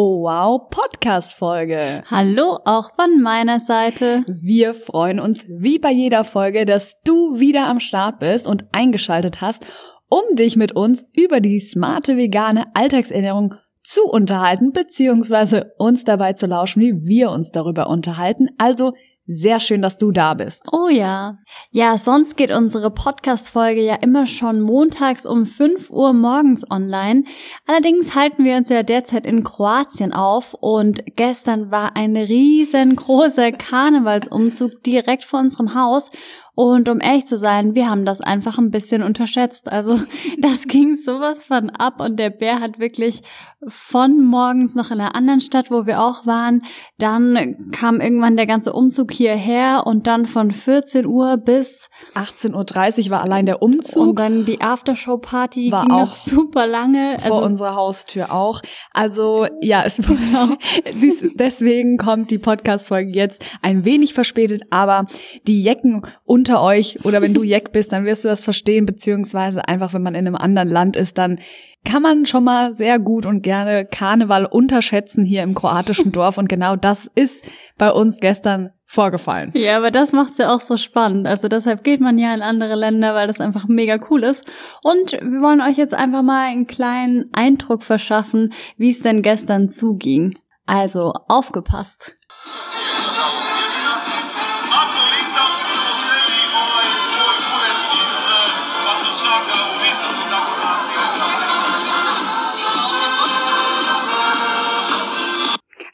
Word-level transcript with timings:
Oh 0.00 0.22
wow 0.22 0.70
Podcast 0.70 1.34
Folge. 1.34 2.04
Hallo 2.08 2.60
auch 2.64 2.94
von 2.94 3.20
meiner 3.20 3.58
Seite. 3.58 4.24
Wir 4.28 4.72
freuen 4.72 5.18
uns 5.18 5.44
wie 5.48 5.80
bei 5.80 5.90
jeder 5.90 6.22
Folge, 6.22 6.64
dass 6.66 7.02
du 7.02 7.40
wieder 7.40 7.66
am 7.66 7.80
Start 7.80 8.20
bist 8.20 8.46
und 8.46 8.66
eingeschaltet 8.70 9.40
hast, 9.40 9.66
um 10.08 10.22
dich 10.36 10.54
mit 10.54 10.70
uns 10.70 11.04
über 11.16 11.40
die 11.40 11.58
smarte 11.58 12.16
vegane 12.16 12.66
Alltagsernährung 12.74 13.56
zu 13.82 14.04
unterhalten, 14.04 14.70
beziehungsweise 14.70 15.72
uns 15.78 16.04
dabei 16.04 16.34
zu 16.34 16.46
lauschen, 16.46 16.80
wie 16.80 17.04
wir 17.04 17.32
uns 17.32 17.50
darüber 17.50 17.88
unterhalten. 17.88 18.50
Also 18.56 18.92
sehr 19.28 19.60
schön, 19.60 19.82
dass 19.82 19.98
du 19.98 20.10
da 20.10 20.32
bist. 20.32 20.62
Oh 20.72 20.88
ja. 20.88 21.36
Ja, 21.70 21.98
sonst 21.98 22.36
geht 22.38 22.50
unsere 22.50 22.90
Podcast-Folge 22.90 23.82
ja 23.82 23.94
immer 23.96 24.26
schon 24.26 24.60
montags 24.60 25.26
um 25.26 25.44
5 25.44 25.90
Uhr 25.90 26.14
morgens 26.14 26.68
online. 26.70 27.24
Allerdings 27.66 28.14
halten 28.14 28.44
wir 28.44 28.56
uns 28.56 28.70
ja 28.70 28.82
derzeit 28.82 29.26
in 29.26 29.44
Kroatien 29.44 30.14
auf 30.14 30.54
und 30.54 31.04
gestern 31.14 31.70
war 31.70 31.94
ein 31.94 32.16
riesengroßer 32.16 33.52
Karnevalsumzug 33.52 34.82
direkt 34.82 35.24
vor 35.24 35.40
unserem 35.40 35.74
Haus 35.74 36.10
und 36.58 36.88
um 36.88 37.00
ehrlich 37.00 37.24
zu 37.24 37.38
sein, 37.38 37.76
wir 37.76 37.88
haben 37.88 38.04
das 38.04 38.20
einfach 38.20 38.58
ein 38.58 38.72
bisschen 38.72 39.04
unterschätzt. 39.04 39.70
Also 39.70 39.96
das 40.38 40.66
ging 40.66 40.96
sowas 40.96 41.44
von 41.44 41.70
ab 41.70 42.00
und 42.00 42.18
der 42.18 42.30
Bär 42.30 42.58
hat 42.58 42.80
wirklich 42.80 43.22
von 43.68 44.24
morgens 44.24 44.74
noch 44.74 44.90
in 44.90 45.00
einer 45.00 45.14
anderen 45.14 45.40
Stadt, 45.40 45.70
wo 45.70 45.86
wir 45.86 46.00
auch 46.00 46.26
waren, 46.26 46.62
dann 46.98 47.56
kam 47.70 48.00
irgendwann 48.00 48.36
der 48.36 48.46
ganze 48.46 48.72
Umzug 48.72 49.12
hierher 49.12 49.84
und 49.86 50.08
dann 50.08 50.26
von 50.26 50.50
14 50.50 51.06
Uhr 51.06 51.36
bis 51.36 51.90
18.30 52.16 53.04
Uhr 53.04 53.10
war 53.10 53.22
allein 53.22 53.46
der 53.46 53.62
Umzug. 53.62 54.08
Und 54.08 54.18
dann 54.18 54.44
die 54.44 54.60
Aftershow-Party 54.60 55.70
war 55.70 55.92
auch 55.92 56.16
super 56.16 56.66
lange. 56.66 57.18
Vor 57.20 57.36
also, 57.36 57.44
unserer 57.44 57.76
Haustür 57.76 58.32
auch. 58.32 58.62
Also 58.92 59.46
ja, 59.60 59.84
es 59.84 59.96
genau. 59.96 60.56
deswegen 61.34 61.98
kommt 61.98 62.32
die 62.32 62.38
Podcast-Folge 62.38 63.12
jetzt 63.12 63.44
ein 63.62 63.84
wenig 63.84 64.12
verspätet, 64.12 64.62
aber 64.70 65.06
die 65.46 65.62
Jecken 65.62 66.02
und 66.24 66.47
unter 66.48 66.62
euch 66.62 67.04
oder 67.04 67.20
wenn 67.20 67.34
du 67.34 67.42
Jack 67.42 67.72
bist, 67.72 67.92
dann 67.92 68.06
wirst 68.06 68.24
du 68.24 68.28
das 68.28 68.42
verstehen, 68.42 68.86
beziehungsweise 68.86 69.68
einfach, 69.68 69.92
wenn 69.92 70.02
man 70.02 70.14
in 70.14 70.26
einem 70.26 70.36
anderen 70.36 70.68
Land 70.68 70.96
ist, 70.96 71.18
dann 71.18 71.40
kann 71.84 72.02
man 72.02 72.24
schon 72.24 72.44
mal 72.44 72.72
sehr 72.72 72.98
gut 72.98 73.26
und 73.26 73.42
gerne 73.42 73.84
Karneval 73.84 74.46
unterschätzen 74.46 75.24
hier 75.24 75.42
im 75.42 75.54
kroatischen 75.54 76.10
Dorf 76.12 76.38
und 76.38 76.48
genau 76.48 76.74
das 76.74 77.10
ist 77.14 77.44
bei 77.76 77.90
uns 77.90 78.18
gestern 78.20 78.70
vorgefallen. 78.86 79.50
Ja, 79.54 79.76
aber 79.76 79.90
das 79.90 80.12
macht's 80.12 80.38
ja 80.38 80.54
auch 80.54 80.62
so 80.62 80.78
spannend. 80.78 81.26
Also 81.26 81.48
deshalb 81.48 81.84
geht 81.84 82.00
man 82.00 82.16
ja 82.18 82.32
in 82.32 82.40
andere 82.40 82.74
Länder, 82.74 83.14
weil 83.14 83.26
das 83.26 83.40
einfach 83.40 83.68
mega 83.68 83.98
cool 84.08 84.24
ist. 84.24 84.46
Und 84.82 85.12
wir 85.12 85.42
wollen 85.42 85.60
euch 85.60 85.76
jetzt 85.76 85.92
einfach 85.92 86.22
mal 86.22 86.46
einen 86.46 86.66
kleinen 86.66 87.26
Eindruck 87.32 87.82
verschaffen, 87.82 88.54
wie 88.78 88.88
es 88.88 89.00
denn 89.00 89.20
gestern 89.20 89.68
zuging. 89.68 90.38
Also 90.64 91.12
aufgepasst. 91.28 92.16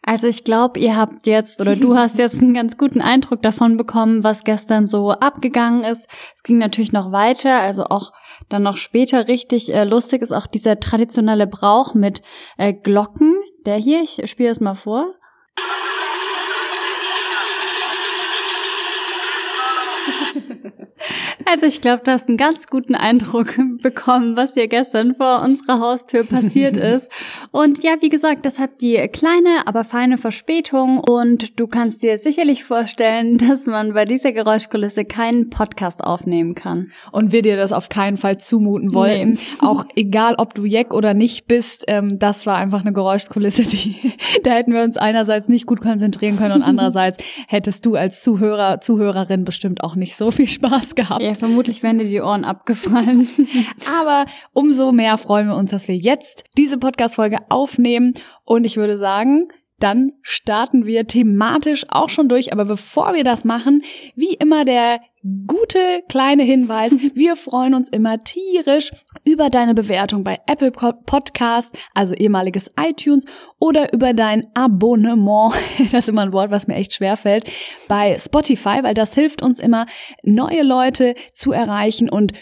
Also 0.07 0.27
ich 0.27 0.45
glaube, 0.45 0.79
ihr 0.81 0.97
habt 0.97 1.27
jetzt 1.27 1.63
oder 1.63 1.77
du 1.77 1.97
hast 1.97 2.19
jetzt 2.19 2.43
einen 2.43 2.53
ganz 2.53 2.77
guten 2.77 3.01
Eindruck 3.01 3.41
davon 3.41 3.79
bekommen, 3.79 4.23
was 4.23 4.45
gestern 4.45 4.87
so 4.87 5.13
abgegangen 5.13 5.83
ist. 5.83 6.07
Es 6.37 6.43
ging 6.43 6.59
natürlich 6.59 6.93
noch 6.93 7.11
weiter, 7.11 7.59
also 7.59 7.85
auch 7.85 8.13
dann 8.51 8.65
noch 8.65 8.77
später 8.77 9.29
richtig 9.29 9.73
äh, 9.73 9.85
lustig 9.85 10.21
ist 10.21 10.33
auch 10.33 10.47
dieser 10.47 10.79
traditionelle 10.79 11.47
Brauch 11.47 11.95
mit 11.95 12.21
äh, 12.59 12.75
Glocken. 12.75 13.35
Der 13.65 13.77
hier, 13.77 14.03
ich 14.03 14.21
spiele 14.31 14.51
es 14.51 14.61
mal 14.61 14.75
vor. 14.75 15.07
Also 21.47 21.67
ich 21.67 21.81
glaube, 21.81 22.03
du 22.05 22.11
hast 22.11 22.29
einen 22.29 22.37
ganz 22.37 22.67
guten 22.67 22.95
Eindruck 22.95 23.55
bekommen, 23.83 24.37
was 24.37 24.55
hier 24.55 24.69
gestern 24.69 25.15
vor 25.15 25.43
unserer 25.43 25.79
Haustür 25.79 26.25
passiert 26.25 26.77
ist. 26.95 27.11
Und 27.55 27.85
ja, 27.85 27.95
wie 28.01 28.09
gesagt, 28.09 28.47
deshalb 28.47 28.81
die 28.81 28.97
kleine, 29.13 29.67
aber 29.67 29.85
feine 29.85 30.19
Verspätung. 30.19 30.99
Und 30.99 31.61
du 31.61 31.69
kannst 31.69 32.03
dir 32.03 32.19
sicherlich 32.19 32.65
vorstellen, 32.65 33.39
dass 33.49 33.67
man 33.67 33.95
bei 33.95 34.05
dieser 34.05 34.33
Geräuschkulisse 34.33 35.05
keinen 35.05 35.51
Podcast 35.51 36.03
aufnehmen 36.03 36.57
kann. 36.57 36.91
Und 37.13 37.31
wir 37.31 37.43
dir 37.43 37.57
das 37.57 37.71
auf 37.71 37.89
keinen 37.89 38.17
Fall 38.17 38.39
zumuten 38.39 38.93
wollen. 38.93 39.35
Nee. 39.35 39.39
Auch 39.61 39.85
egal, 39.95 40.35
ob 40.39 40.55
du 40.55 40.65
Jack 40.65 40.93
oder 40.93 41.15
nicht 41.15 41.47
bist, 41.47 41.85
ähm, 41.87 42.19
das 42.19 42.45
war 42.45 42.57
einfach 42.57 42.81
eine 42.81 42.93
Geräuschkulisse, 42.93 43.63
die, 43.71 44.15
da 44.43 44.51
hätten 44.51 44.73
wir 44.73 44.83
uns 44.83 44.97
einerseits 44.97 45.49
nicht 45.49 45.67
gut 45.67 45.81
konzentrieren 45.81 46.37
können 46.37 46.57
und 46.57 46.63
andererseits 46.65 47.19
hättest 47.47 47.87
du 47.87 47.95
als 47.95 48.25
Zuhörer, 48.25 48.81
Zuhörerin 48.81 49.45
bestimmt 49.45 49.85
auch 49.85 49.95
nicht 49.95 50.17
so 50.17 50.33
viel 50.33 50.49
Spaß 50.49 50.97
gehabt. 50.97 51.23
Ja, 51.23 51.35
vermutlich 51.35 51.85
wären 51.85 51.99
dir 51.99 52.09
die 52.09 52.21
Ohren 52.21 52.45
abgefallen. 52.45 53.29
Aber 54.01 54.27
umso 54.53 54.91
mehr 54.91 55.19
freuen 55.19 55.47
wir 55.47 55.55
uns, 55.55 55.71
dass 55.71 55.87
wir 55.87 55.97
jetzt 55.97 56.43
diese 56.57 56.79
Podcast-Folge 56.79 57.44
aufnehmen. 57.49 58.15
Und 58.45 58.65
ich 58.65 58.77
würde 58.77 58.99
sagen, 58.99 59.49
dann 59.79 60.13
starten 60.23 60.87
wir 60.87 61.07
thematisch 61.07 61.87
auch 61.89 62.09
schon 62.09 62.29
durch. 62.29 62.53
Aber 62.53 62.65
bevor 62.65 63.15
wir 63.15 63.25
das 63.25 63.45
machen, 63.45 63.83
wie 64.15 64.35
immer 64.35 64.65
der 64.65 65.01
gute 65.47 66.03
kleine 66.09 66.43
Hinweis. 66.43 66.93
Wir 67.15 67.37
freuen 67.37 67.75
uns 67.75 67.89
immer 67.89 68.19
tierisch 68.19 68.91
über 69.25 69.49
deine 69.49 69.75
Bewertung 69.75 70.23
bei 70.23 70.39
Apple 70.47 70.71
Podcast, 70.71 71.77
also 71.95 72.13
ehemaliges 72.15 72.71
iTunes, 72.79 73.25
oder 73.59 73.93
über 73.93 74.13
dein 74.13 74.47
Abonnement. 74.55 75.55
Das 75.79 75.93
ist 75.93 76.09
immer 76.09 76.23
ein 76.23 76.33
Wort, 76.33 76.51
was 76.51 76.67
mir 76.67 76.75
echt 76.75 76.93
schwer 76.93 77.17
fällt, 77.17 77.51
bei 77.89 78.19
Spotify, 78.19 78.83
weil 78.83 78.95
das 78.95 79.15
hilft 79.15 79.43
uns 79.43 79.61
immer, 79.61 79.87
neue 80.23 80.63
Leute 80.63 81.15
zu 81.33 81.53
erreichen 81.53 82.11
und 82.11 82.33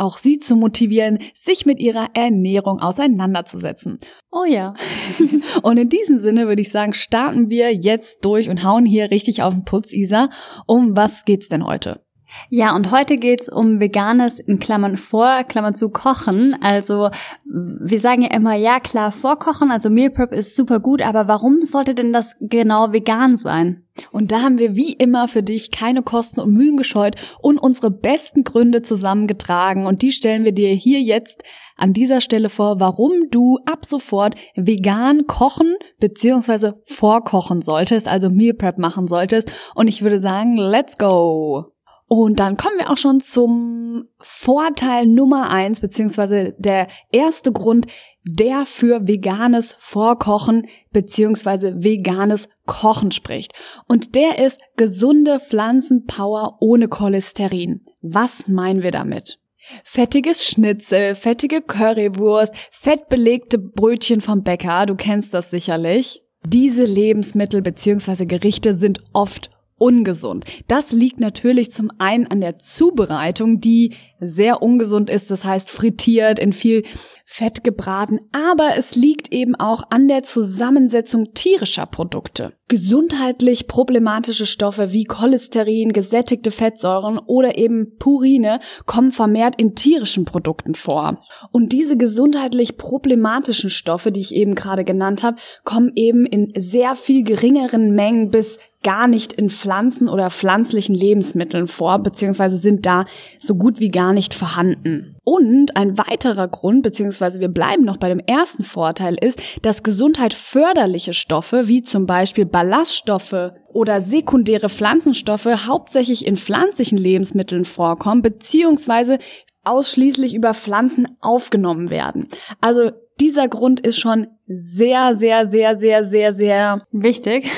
auch 0.00 0.18
sie 0.18 0.38
zu 0.38 0.56
motivieren, 0.56 1.18
sich 1.34 1.66
mit 1.66 1.78
ihrer 1.78 2.08
Ernährung 2.14 2.80
auseinanderzusetzen. 2.80 3.98
Oh 4.32 4.44
ja. 4.44 4.74
und 5.62 5.76
in 5.76 5.88
diesem 5.88 6.18
Sinne 6.18 6.48
würde 6.48 6.62
ich 6.62 6.70
sagen, 6.70 6.92
starten 6.92 7.50
wir 7.50 7.74
jetzt 7.74 8.24
durch 8.24 8.48
und 8.48 8.64
hauen 8.64 8.86
hier 8.86 9.10
richtig 9.10 9.42
auf 9.42 9.54
den 9.54 9.64
Putz, 9.64 9.92
Isa. 9.92 10.30
Um 10.66 10.96
was 10.96 11.24
geht's 11.24 11.48
denn 11.48 11.64
heute? 11.64 12.04
Ja, 12.48 12.74
und 12.74 12.90
heute 12.90 13.16
geht's 13.16 13.48
um 13.48 13.80
veganes 13.80 14.38
in 14.38 14.58
Klammern 14.58 14.96
vor, 14.96 15.42
Klammern 15.44 15.74
zu 15.74 15.90
kochen. 15.90 16.56
Also 16.60 17.10
wir 17.44 18.00
sagen 18.00 18.22
ja 18.22 18.30
immer, 18.30 18.54
ja 18.54 18.80
klar, 18.80 19.12
vorkochen, 19.12 19.70
also 19.70 19.90
Meal 19.90 20.10
Prep 20.10 20.32
ist 20.32 20.54
super 20.54 20.80
gut, 20.80 21.02
aber 21.02 21.28
warum 21.28 21.62
sollte 21.62 21.94
denn 21.94 22.12
das 22.12 22.36
genau 22.40 22.92
vegan 22.92 23.36
sein? 23.36 23.84
Und 24.12 24.32
da 24.32 24.42
haben 24.42 24.58
wir 24.58 24.76
wie 24.76 24.92
immer 24.92 25.28
für 25.28 25.42
dich 25.42 25.70
keine 25.70 26.02
Kosten 26.02 26.40
und 26.40 26.52
Mühen 26.52 26.76
gescheut 26.76 27.16
und 27.40 27.58
unsere 27.58 27.90
besten 27.90 28.44
Gründe 28.44 28.82
zusammengetragen 28.82 29.86
und 29.86 30.02
die 30.02 30.12
stellen 30.12 30.44
wir 30.44 30.52
dir 30.52 30.70
hier 30.70 31.00
jetzt 31.00 31.42
an 31.76 31.92
dieser 31.92 32.20
Stelle 32.20 32.50
vor, 32.50 32.78
warum 32.78 33.30
du 33.30 33.58
ab 33.64 33.86
sofort 33.86 34.34
vegan 34.54 35.26
kochen 35.26 35.74
bzw. 35.98 36.72
vorkochen 36.84 37.62
solltest, 37.62 38.06
also 38.06 38.28
Meal 38.28 38.54
Prep 38.54 38.78
machen 38.78 39.08
solltest. 39.08 39.50
Und 39.74 39.88
ich 39.88 40.02
würde 40.02 40.20
sagen, 40.20 40.56
let's 40.56 40.98
go! 40.98 41.72
Und 42.12 42.40
dann 42.40 42.56
kommen 42.56 42.76
wir 42.76 42.90
auch 42.90 42.96
schon 42.96 43.20
zum 43.20 44.08
Vorteil 44.18 45.06
Nummer 45.06 45.48
eins, 45.48 45.78
beziehungsweise 45.78 46.56
der 46.58 46.88
erste 47.12 47.52
Grund, 47.52 47.86
der 48.24 48.66
für 48.66 49.06
veganes 49.06 49.76
Vorkochen 49.78 50.66
beziehungsweise 50.92 51.84
veganes 51.84 52.48
Kochen 52.66 53.12
spricht. 53.12 53.52
Und 53.86 54.16
der 54.16 54.44
ist 54.44 54.60
gesunde 54.76 55.38
Pflanzenpower 55.38 56.56
ohne 56.58 56.88
Cholesterin. 56.88 57.82
Was 58.02 58.48
meinen 58.48 58.82
wir 58.82 58.90
damit? 58.90 59.38
Fettiges 59.84 60.44
Schnitzel, 60.44 61.14
fettige 61.14 61.62
Currywurst, 61.62 62.52
fettbelegte 62.72 63.60
Brötchen 63.60 64.20
vom 64.20 64.42
Bäcker, 64.42 64.84
du 64.86 64.96
kennst 64.96 65.32
das 65.32 65.52
sicherlich. 65.52 66.24
Diese 66.44 66.82
Lebensmittel 66.82 67.62
beziehungsweise 67.62 68.26
Gerichte 68.26 68.74
sind 68.74 69.00
oft 69.12 69.50
ungesund. 69.80 70.44
Das 70.68 70.92
liegt 70.92 71.20
natürlich 71.20 71.72
zum 71.72 71.90
einen 71.98 72.26
an 72.26 72.40
der 72.40 72.58
Zubereitung, 72.58 73.60
die 73.60 73.94
sehr 74.18 74.62
ungesund 74.62 75.08
ist, 75.08 75.30
das 75.30 75.44
heißt 75.44 75.70
frittiert, 75.70 76.38
in 76.38 76.52
viel 76.52 76.84
Fett 77.24 77.64
gebraten, 77.64 78.18
aber 78.32 78.76
es 78.76 78.96
liegt 78.96 79.32
eben 79.32 79.54
auch 79.54 79.84
an 79.90 80.08
der 80.08 80.24
Zusammensetzung 80.24 81.32
tierischer 81.32 81.86
Produkte. 81.86 82.52
Gesundheitlich 82.68 83.68
problematische 83.68 84.46
Stoffe 84.46 84.92
wie 84.92 85.04
Cholesterin, 85.04 85.92
gesättigte 85.92 86.50
Fettsäuren 86.50 87.18
oder 87.18 87.56
eben 87.56 87.96
Purine 87.98 88.60
kommen 88.84 89.12
vermehrt 89.12 89.54
in 89.58 89.76
tierischen 89.76 90.24
Produkten 90.24 90.74
vor. 90.74 91.22
Und 91.52 91.72
diese 91.72 91.96
gesundheitlich 91.96 92.76
problematischen 92.76 93.70
Stoffe, 93.70 94.12
die 94.12 94.20
ich 94.20 94.34
eben 94.34 94.54
gerade 94.54 94.84
genannt 94.84 95.22
habe, 95.22 95.38
kommen 95.64 95.92
eben 95.94 96.26
in 96.26 96.52
sehr 96.56 96.96
viel 96.96 97.22
geringeren 97.22 97.94
Mengen 97.94 98.30
bis 98.30 98.58
gar 98.82 99.08
nicht 99.08 99.32
in 99.32 99.50
Pflanzen 99.50 100.08
oder 100.08 100.30
pflanzlichen 100.30 100.94
Lebensmitteln 100.94 101.68
vor, 101.68 101.98
beziehungsweise 101.98 102.56
sind 102.56 102.86
da 102.86 103.04
so 103.38 103.54
gut 103.54 103.78
wie 103.78 103.90
gar 103.90 104.12
nicht 104.12 104.34
vorhanden. 104.34 105.16
Und 105.22 105.76
ein 105.76 105.98
weiterer 105.98 106.48
Grund, 106.48 106.82
beziehungsweise 106.82 107.40
wir 107.40 107.48
bleiben 107.48 107.84
noch 107.84 107.98
bei 107.98 108.08
dem 108.08 108.20
ersten 108.20 108.62
Vorteil, 108.62 109.16
ist, 109.20 109.40
dass 109.62 109.82
Gesundheit 109.82 110.32
förderliche 110.32 111.12
Stoffe, 111.12 111.68
wie 111.68 111.82
zum 111.82 112.06
Beispiel 112.06 112.46
Ballaststoffe 112.46 113.52
oder 113.72 114.00
sekundäre 114.00 114.68
Pflanzenstoffe, 114.68 115.66
hauptsächlich 115.66 116.26
in 116.26 116.36
pflanzlichen 116.36 116.98
Lebensmitteln 116.98 117.64
vorkommen, 117.64 118.22
beziehungsweise 118.22 119.18
ausschließlich 119.62 120.34
über 120.34 120.54
Pflanzen 120.54 121.06
aufgenommen 121.20 121.90
werden. 121.90 122.28
Also 122.60 122.92
dieser 123.20 123.48
Grund 123.48 123.80
ist 123.80 123.98
schon 123.98 124.26
sehr, 124.46 125.14
sehr, 125.14 125.48
sehr, 125.48 125.78
sehr, 125.78 126.04
sehr, 126.04 126.34
sehr 126.34 126.86
wichtig. 126.90 127.50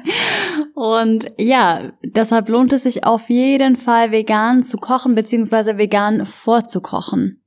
und 0.74 1.26
ja, 1.36 1.92
deshalb 2.02 2.48
lohnt 2.48 2.72
es 2.72 2.84
sich 2.84 3.04
auf 3.04 3.28
jeden 3.28 3.76
Fall 3.76 4.12
vegan 4.12 4.62
zu 4.62 4.76
kochen 4.76 5.14
beziehungsweise 5.14 5.76
vegan 5.76 6.24
vorzukochen. 6.24 7.40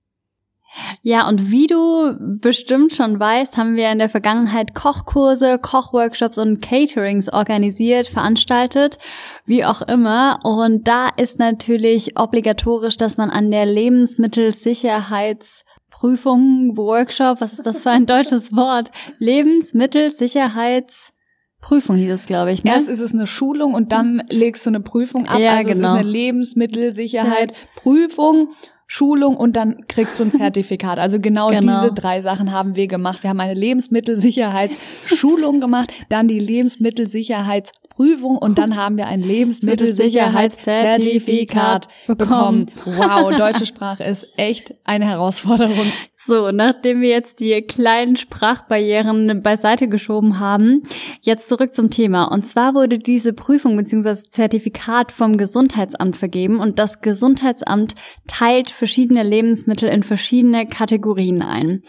Ja, 1.01 1.27
und 1.27 1.49
wie 1.49 1.65
du 1.67 2.15
bestimmt 2.19 2.93
schon 2.93 3.19
weißt, 3.19 3.57
haben 3.57 3.75
wir 3.75 3.91
in 3.91 3.99
der 3.99 4.09
Vergangenheit 4.09 4.75
Kochkurse, 4.75 5.57
Kochworkshops 5.57 6.37
und 6.37 6.61
Caterings 6.61 7.31
organisiert, 7.31 8.07
veranstaltet, 8.07 8.99
wie 9.45 9.65
auch 9.65 9.81
immer. 9.81 10.39
Und 10.43 10.87
da 10.87 11.09
ist 11.15 11.39
natürlich 11.39 12.19
obligatorisch, 12.19 12.97
dass 12.97 13.17
man 13.17 13.31
an 13.31 13.49
der 13.49 13.65
Lebensmittelsicherheits 13.65 15.63
Prüfung, 15.99 16.77
Workshop, 16.77 17.41
was 17.41 17.53
ist 17.53 17.65
das 17.65 17.79
für 17.79 17.89
ein 17.89 18.05
deutsches 18.05 18.55
Wort? 18.55 18.91
Lebensmittelsicherheitsprüfung 19.17 21.95
hieß 21.95 22.11
es, 22.11 22.27
glaube 22.27 22.51
ich. 22.51 22.63
Ne? 22.63 22.69
Erst 22.69 22.87
ist 22.87 22.99
es 22.99 23.15
eine 23.15 23.25
Schulung 23.25 23.73
und 23.73 23.91
dann 23.91 24.21
legst 24.29 24.67
du 24.67 24.69
eine 24.69 24.79
Prüfung 24.79 25.25
ab. 25.25 25.39
Ja, 25.39 25.55
also 25.55 25.69
genau. 25.69 25.87
es 25.87 25.93
ist 25.93 25.99
eine 25.99 26.07
Lebensmittelsicherheitsprüfung. 26.07 28.49
Schulung 28.89 29.35
und 29.37 29.55
dann 29.57 29.85
kriegst 29.87 30.17
du 30.19 30.23
ein 30.23 30.31
Zertifikat. 30.37 30.97
Also 30.97 31.19
genau, 31.19 31.49
Genau. 31.49 31.81
diese 31.81 31.93
drei 31.93 32.21
Sachen 32.21 32.51
haben 32.51 32.75
wir 32.75 32.87
gemacht. 32.87 33.21
Wir 33.23 33.29
haben 33.29 33.39
eine 33.39 33.53
Lebensmittelsicherheitsschulung 33.53 35.59
gemacht, 35.67 35.93
dann 36.09 36.27
die 36.27 36.39
Lebensmittelsicherheitsprüfung 36.39 38.37
und 38.37 38.57
dann 38.57 38.75
haben 38.75 38.97
wir 38.97 39.07
ein 39.07 39.21
Lebensmittelsicherheitszertifikat 39.21 41.87
bekommen. 42.07 42.71
Wow, 42.85 43.35
deutsche 43.35 43.65
Sprache 43.65 44.03
ist 44.03 44.27
echt 44.37 44.73
eine 44.83 45.05
Herausforderung. 45.05 45.75
So, 46.27 46.51
nachdem 46.51 46.99
wir 46.99 47.07
jetzt 47.07 47.39
die 47.39 47.61
kleinen 47.61 48.17
Sprachbarrieren 48.17 49.41
beiseite 49.41 49.87
geschoben 49.87 50.41
haben, 50.41 50.83
jetzt 51.21 51.47
zurück 51.47 51.73
zum 51.73 51.89
Thema. 51.89 52.25
Und 52.25 52.45
zwar 52.45 52.73
wurde 52.73 52.99
diese 52.99 53.31
Prüfung 53.31 53.77
bzw. 53.77 54.29
Zertifikat 54.29 55.13
vom 55.13 55.37
Gesundheitsamt 55.37 56.17
vergeben 56.17 56.59
und 56.59 56.79
das 56.79 56.99
Gesundheitsamt 56.99 57.95
teilt 58.27 58.69
verschiedene 58.69 59.23
Lebensmittel 59.23 59.87
in 59.87 60.03
verschiedene 60.03 60.67
Kategorien 60.67 61.41
ein. 61.41 61.81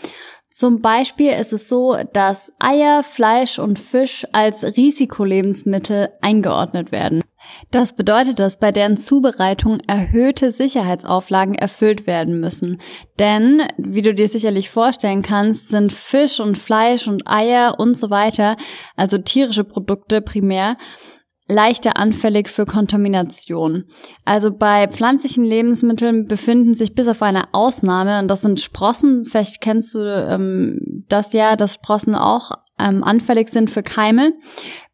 Zum 0.50 0.82
Beispiel 0.82 1.32
ist 1.32 1.52
es 1.52 1.68
so, 1.68 1.96
dass 2.12 2.52
Eier, 2.60 3.02
Fleisch 3.02 3.58
und 3.58 3.76
Fisch 3.76 4.24
als 4.30 4.62
Risikolebensmittel 4.62 6.10
eingeordnet 6.20 6.92
werden. 6.92 7.24
Das 7.70 7.94
bedeutet, 7.94 8.38
dass 8.38 8.58
bei 8.58 8.72
deren 8.72 8.96
Zubereitung 8.96 9.80
erhöhte 9.86 10.52
Sicherheitsauflagen 10.52 11.54
erfüllt 11.54 12.06
werden 12.06 12.40
müssen. 12.40 12.78
Denn, 13.18 13.62
wie 13.76 14.02
du 14.02 14.14
dir 14.14 14.28
sicherlich 14.28 14.70
vorstellen 14.70 15.22
kannst, 15.22 15.68
sind 15.68 15.92
Fisch 15.92 16.40
und 16.40 16.56
Fleisch 16.56 17.08
und 17.08 17.26
Eier 17.26 17.76
und 17.78 17.98
so 17.98 18.10
weiter, 18.10 18.56
also 18.96 19.18
tierische 19.18 19.64
Produkte 19.64 20.20
primär, 20.20 20.76
leichter 21.48 21.96
anfällig 21.96 22.48
für 22.48 22.66
Kontamination. 22.66 23.86
Also 24.24 24.52
bei 24.52 24.86
pflanzlichen 24.86 25.44
Lebensmitteln 25.44 26.26
befinden 26.26 26.74
sich 26.74 26.94
bis 26.94 27.08
auf 27.08 27.22
eine 27.22 27.54
Ausnahme, 27.54 28.18
und 28.18 28.28
das 28.28 28.42
sind 28.42 28.60
Sprossen, 28.60 29.24
vielleicht 29.24 29.60
kennst 29.60 29.94
du 29.94 30.00
ähm, 30.00 31.04
das 31.08 31.32
ja, 31.32 31.56
dass 31.56 31.74
Sprossen 31.74 32.14
auch 32.14 32.50
ähm, 32.78 33.02
anfällig 33.02 33.48
sind 33.48 33.70
für 33.70 33.82
Keime, 33.82 34.34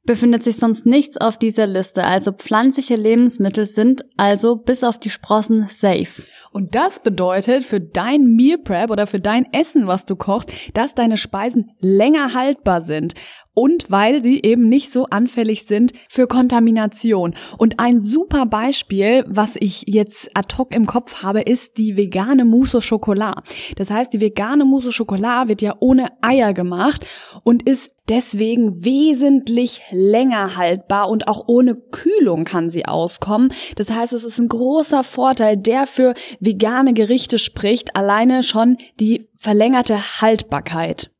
befindet 0.05 0.43
sich 0.43 0.57
sonst 0.57 0.87
nichts 0.87 1.17
auf 1.17 1.39
dieser 1.39 1.67
Liste. 1.67 2.05
Also 2.05 2.33
pflanzliche 2.33 2.97
Lebensmittel 2.97 3.67
sind 3.67 4.05
also 4.17 4.57
bis 4.57 4.85
auf 4.85 4.99
die 4.99 5.11
Sprossen 5.11 5.69
safe. 5.71 6.23
Und 6.53 6.75
das 6.75 7.01
bedeutet 7.01 7.65
für 7.65 7.81
dein 7.81 8.37
Meal 8.37 8.59
Prep 8.59 8.91
oder 8.91 9.07
für 9.07 9.19
dein 9.19 9.53
Essen, 9.53 9.87
was 9.87 10.07
du 10.07 10.15
kochst, 10.15 10.53
dass 10.73 10.95
deine 10.95 11.17
Speisen 11.17 11.73
länger 11.81 12.35
haltbar 12.35 12.83
sind. 12.83 13.15
Und 13.55 13.91
weil 13.91 14.23
sie 14.23 14.43
eben 14.43 14.69
nicht 14.69 14.93
so 14.93 15.07
anfällig 15.07 15.65
sind 15.65 15.93
für 16.09 16.27
Kontamination. 16.27 17.35
Und 17.57 17.79
ein 17.79 18.01
super 18.01 18.47
Beispiel, 18.47 19.25
was 19.29 19.55
ich 19.59 19.85
jetzt 19.87 20.29
ad 20.35 20.57
hoc 20.59 20.75
im 20.75 20.87
Kopf 20.87 21.23
habe, 21.23 21.41
ist 21.43 21.79
die 21.79 21.97
vegane 21.97 22.45
Mousse 22.45 22.79
au 22.79 22.81
Chocolat. 22.81 23.43
Das 23.77 23.91
heißt, 23.91 24.13
die 24.13 24.21
vegane 24.21 24.65
Mousse 24.65 24.89
au 24.89 24.93
Chocolat 24.93 25.49
wird 25.49 25.63
ja 25.63 25.77
ohne 25.79 26.09
Eier 26.21 26.53
gemacht 26.53 27.07
und 27.45 27.69
ist 27.69 27.95
deswegen 28.09 28.85
wesentlich 28.85 29.81
länger 29.91 30.57
haltbar 30.57 31.09
und 31.09 31.29
auch 31.29 31.45
ohne 31.47 31.75
Kühlung 31.75 32.45
kann 32.45 32.71
sie 32.71 32.87
auskommen. 32.87 33.53
Das 33.77 33.91
heißt, 33.91 34.13
es 34.13 34.25
ist 34.25 34.39
ein 34.39 34.49
großer 34.49 35.03
Vorteil, 35.05 35.57
der 35.57 35.87
für 35.87 36.15
vegane 36.41 36.93
Gerichte 36.93 37.39
spricht, 37.39 37.97
alleine 37.97 38.43
schon 38.43 38.77
die 39.01 39.29
verlängerte 39.37 40.21
Haltbarkeit. 40.21 41.14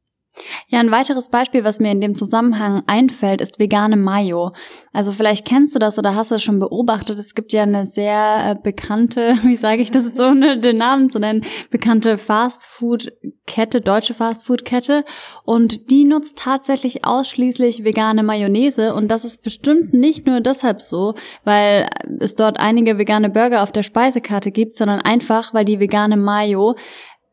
Ja, 0.67 0.81
ein 0.81 0.91
weiteres 0.91 1.29
Beispiel, 1.29 1.63
was 1.63 1.79
mir 1.79 1.93
in 1.93 2.01
dem 2.01 2.17
Zusammenhang 2.17 2.83
einfällt, 2.87 3.41
ist 3.41 3.61
vegane 3.61 3.97
Mayo. 3.97 4.51
Also 4.93 5.13
vielleicht 5.13 5.47
kennst 5.47 5.75
du 5.75 5.79
das 5.79 5.99
oder 5.99 6.17
hast 6.17 6.33
du 6.33 6.35
es 6.35 6.43
schon 6.43 6.59
beobachtet. 6.59 7.19
Es 7.21 7.35
gibt 7.35 7.53
ja 7.53 7.63
eine 7.63 7.87
sehr 7.87 8.51
äh, 8.51 8.55
bekannte, 8.61 9.37
wie 9.45 9.57
sage 9.57 9.83
ich 9.83 9.93
das 9.93 10.05
jetzt 10.05 10.21
ohne 10.21 10.59
den 10.59 10.79
Namen 10.79 11.09
zu 11.09 11.21
nennen, 11.21 11.45
bekannte 11.71 12.19
Fastfood-Kette, 12.19 13.81
deutsche 13.81 14.15
Fastfood-Kette. 14.15 15.05
Und 15.45 15.91
die 15.91 16.05
nutzt 16.05 16.39
tatsächlich 16.39 17.05
ausschließlich 17.05 17.85
vegane 17.85 18.25
Mayonnaise. 18.25 18.95
Und 18.95 19.09
das 19.09 19.25
ist 19.25 19.43
bestimmt 19.43 19.95
nicht 19.95 20.27
nur 20.27 20.41
deshalb 20.41 20.83
so, 20.83 21.15
weil 21.45 21.89
es 22.19 22.35
dort 22.35 22.59
einige 22.59 22.99
vegane 22.99 23.31
Burger 23.31 23.63
auf 23.63 23.71
der 23.71 23.85
Speisekarte 23.85 24.51
gibt, 24.51 24.75
sondern 24.75 25.01
einfach, 25.01 25.55
weil 25.55 25.65
die 25.65 25.79
vegane 25.79 26.17
Mayo 26.17 26.75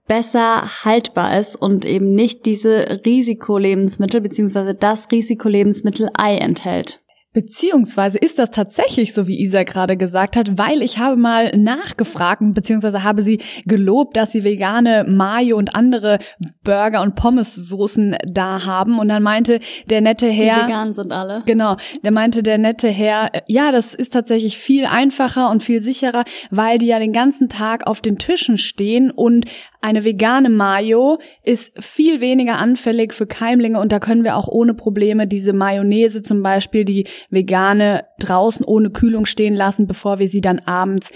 besser 0.08 0.84
haltbar 0.84 1.40
ist 1.40 1.56
und 1.56 1.86
eben 1.86 2.14
nicht 2.14 2.46
diese 2.46 3.00
Risikolebensmittel 3.06 4.22
beziehungsweise 4.22 4.74
das 4.74 5.12
Risikolebensmittel 5.12 6.10
Ei 6.14 6.36
enthält. 6.36 7.02
Beziehungsweise 7.34 8.18
ist 8.18 8.40
das 8.40 8.52
tatsächlich 8.52 9.14
so, 9.14 9.26
wie 9.26 9.40
Isa 9.40 9.64
gerade 9.64 9.96
gesagt 9.96 10.36
hat, 10.36 10.58
weil 10.58 10.82
ich 10.82 10.98
habe 10.98 11.16
mal 11.16 11.56
nachgefragt, 11.56 12.42
beziehungsweise 12.54 13.06
habe 13.06 13.24
sie 13.24 13.40
gelobt, 13.66 14.18
dass 14.18 14.34
sie 14.34 14.44
vegane 14.44 15.06
Mayo 15.08 15.56
und 15.56 15.74
andere 15.74 16.20
Burger 16.66 17.02
und 17.02 17.16
Pommessoßen 17.16 18.18
da 18.28 18.66
haben. 18.66 19.00
Und 19.00 19.08
dann 19.08 19.24
meinte 19.24 19.62
der 19.90 20.02
nette 20.02 20.28
Herr. 20.28 20.66
Die 20.66 20.68
vegan 20.68 20.94
sind 20.94 21.14
alle. 21.14 21.44
Genau, 21.46 21.78
der 22.04 22.12
meinte 22.12 22.44
der 22.44 22.58
nette 22.58 22.90
Herr, 22.90 23.32
ja, 23.48 23.72
das 23.72 23.94
ist 23.94 24.12
tatsächlich 24.12 24.58
viel 24.58 24.86
einfacher 24.86 25.50
und 25.52 25.64
viel 25.64 25.80
sicherer, 25.80 26.26
weil 26.50 26.80
die 26.80 26.88
ja 26.88 27.00
den 27.00 27.14
ganzen 27.14 27.48
Tag 27.48 27.88
auf 27.88 28.02
den 28.02 28.18
Tischen 28.18 28.58
stehen 28.58 29.10
und 29.10 29.46
eine 29.82 30.04
vegane 30.04 30.50
Mayo 30.50 31.18
ist 31.44 31.74
viel 31.84 32.22
weniger 32.22 32.58
anfällig 32.58 33.14
für 33.14 33.26
Keimlinge 33.26 33.80
und 33.80 33.92
da 33.92 34.00
können 34.00 34.24
wir 34.24 34.38
auch 34.38 34.48
ohne 34.48 34.76
Probleme 34.76 35.28
diese 35.28 35.54
Mayonnaise 35.54 36.22
zum 36.22 36.44
Beispiel, 36.44 36.86
die 36.86 37.08
vegane, 37.30 38.06
draußen 38.20 38.64
ohne 38.64 38.92
Kühlung 38.92 39.26
stehen 39.26 39.56
lassen, 39.56 39.88
bevor 39.88 40.20
wir 40.20 40.30
sie 40.30 40.42
dann 40.42 40.60
abends, 40.60 41.12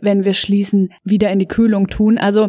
wenn 0.00 0.24
wir 0.24 0.34
schließen, 0.34 0.92
wieder 1.04 1.30
in 1.30 1.38
die 1.38 1.46
Kühlung 1.46 1.86
tun. 1.86 2.18
Also 2.18 2.48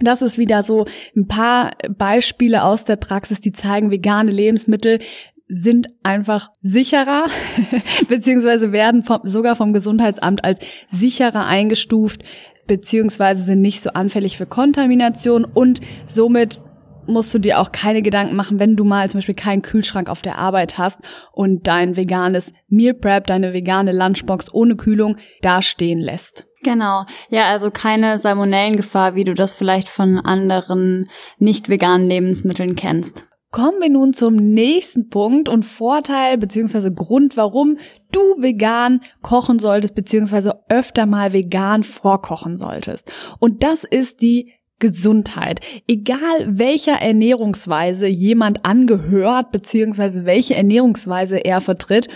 das 0.00 0.22
ist 0.22 0.38
wieder 0.38 0.62
so 0.62 0.86
ein 1.14 1.28
paar 1.28 1.72
Beispiele 1.96 2.64
aus 2.64 2.84
der 2.84 2.96
Praxis, 2.96 3.40
die 3.40 3.52
zeigen, 3.52 3.90
vegane 3.90 4.32
Lebensmittel 4.32 5.00
sind 5.46 5.90
einfach 6.02 6.48
sicherer, 6.62 7.26
beziehungsweise 8.08 8.72
werden 8.72 9.02
vom, 9.02 9.20
sogar 9.22 9.54
vom 9.56 9.72
Gesundheitsamt 9.74 10.42
als 10.44 10.60
sicherer 10.90 11.44
eingestuft, 11.44 12.22
beziehungsweise 12.66 13.42
sind 13.42 13.60
nicht 13.60 13.82
so 13.82 13.90
anfällig 13.90 14.36
für 14.36 14.46
Kontamination 14.46 15.44
und 15.44 15.80
somit 16.06 16.60
musst 17.06 17.34
du 17.34 17.38
dir 17.38 17.60
auch 17.60 17.72
keine 17.72 18.02
Gedanken 18.02 18.36
machen, 18.36 18.58
wenn 18.58 18.76
du 18.76 18.84
mal 18.84 19.08
zum 19.10 19.18
Beispiel 19.18 19.34
keinen 19.34 19.62
Kühlschrank 19.62 20.08
auf 20.08 20.22
der 20.22 20.38
Arbeit 20.38 20.78
hast 20.78 21.00
und 21.32 21.66
dein 21.66 21.96
veganes 21.96 22.52
Meal 22.68 22.94
Prep, 22.94 23.26
deine 23.26 23.52
vegane 23.52 23.92
Lunchbox 23.92 24.52
ohne 24.52 24.76
Kühlung 24.76 25.16
da 25.42 25.62
stehen 25.62 26.00
lässt. 26.00 26.46
Genau. 26.62 27.04
Ja, 27.28 27.50
also 27.50 27.70
keine 27.70 28.18
Salmonellengefahr, 28.18 29.14
wie 29.14 29.24
du 29.24 29.34
das 29.34 29.52
vielleicht 29.52 29.88
von 29.88 30.18
anderen 30.18 31.10
nicht 31.38 31.68
veganen 31.68 32.08
Lebensmitteln 32.08 32.74
kennst. 32.74 33.26
Kommen 33.50 33.80
wir 33.80 33.90
nun 33.90 34.14
zum 34.14 34.34
nächsten 34.34 35.10
Punkt 35.10 35.48
und 35.48 35.64
Vorteil 35.64 36.38
beziehungsweise 36.38 36.92
Grund, 36.92 37.36
warum 37.36 37.76
du 38.14 38.42
vegan 38.42 39.00
kochen 39.22 39.58
solltest 39.58 39.94
beziehungsweise 39.94 40.60
öfter 40.68 41.06
mal 41.06 41.32
vegan 41.32 41.82
vorkochen 41.82 42.56
solltest. 42.56 43.10
Und 43.38 43.62
das 43.62 43.84
ist 43.84 44.20
die 44.20 44.52
Gesundheit. 44.78 45.60
Egal 45.86 46.46
welcher 46.46 47.00
Ernährungsweise 47.00 48.06
jemand 48.06 48.64
angehört 48.64 49.52
beziehungsweise 49.52 50.24
welche 50.24 50.54
Ernährungsweise 50.54 51.38
er 51.38 51.60
vertritt, 51.60 52.08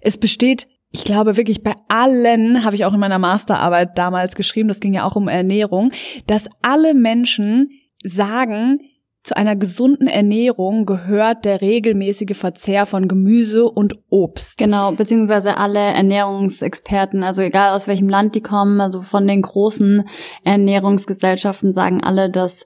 es 0.00 0.18
besteht 0.18 0.66
ich 0.92 1.04
glaube 1.04 1.36
wirklich 1.36 1.62
bei 1.62 1.74
allen, 1.88 2.64
habe 2.64 2.74
ich 2.74 2.86
auch 2.86 2.94
in 2.94 3.00
meiner 3.00 3.18
Masterarbeit 3.18 3.98
damals 3.98 4.34
geschrieben, 4.34 4.68
das 4.68 4.80
ging 4.80 4.94
ja 4.94 5.04
auch 5.04 5.14
um 5.14 5.28
Ernährung, 5.28 5.92
dass 6.26 6.48
alle 6.62 6.94
Menschen 6.94 7.70
sagen, 8.02 8.80
zu 9.26 9.36
einer 9.36 9.56
gesunden 9.56 10.06
Ernährung 10.06 10.86
gehört 10.86 11.44
der 11.44 11.60
regelmäßige 11.60 12.36
Verzehr 12.36 12.86
von 12.86 13.08
Gemüse 13.08 13.64
und 13.64 13.98
Obst. 14.08 14.56
Genau, 14.56 14.92
beziehungsweise 14.92 15.56
alle 15.56 15.80
Ernährungsexperten, 15.80 17.24
also 17.24 17.42
egal 17.42 17.74
aus 17.74 17.88
welchem 17.88 18.08
Land 18.08 18.36
die 18.36 18.40
kommen, 18.40 18.80
also 18.80 19.02
von 19.02 19.26
den 19.26 19.42
großen 19.42 20.08
Ernährungsgesellschaften 20.44 21.72
sagen 21.72 22.04
alle, 22.04 22.30
dass 22.30 22.62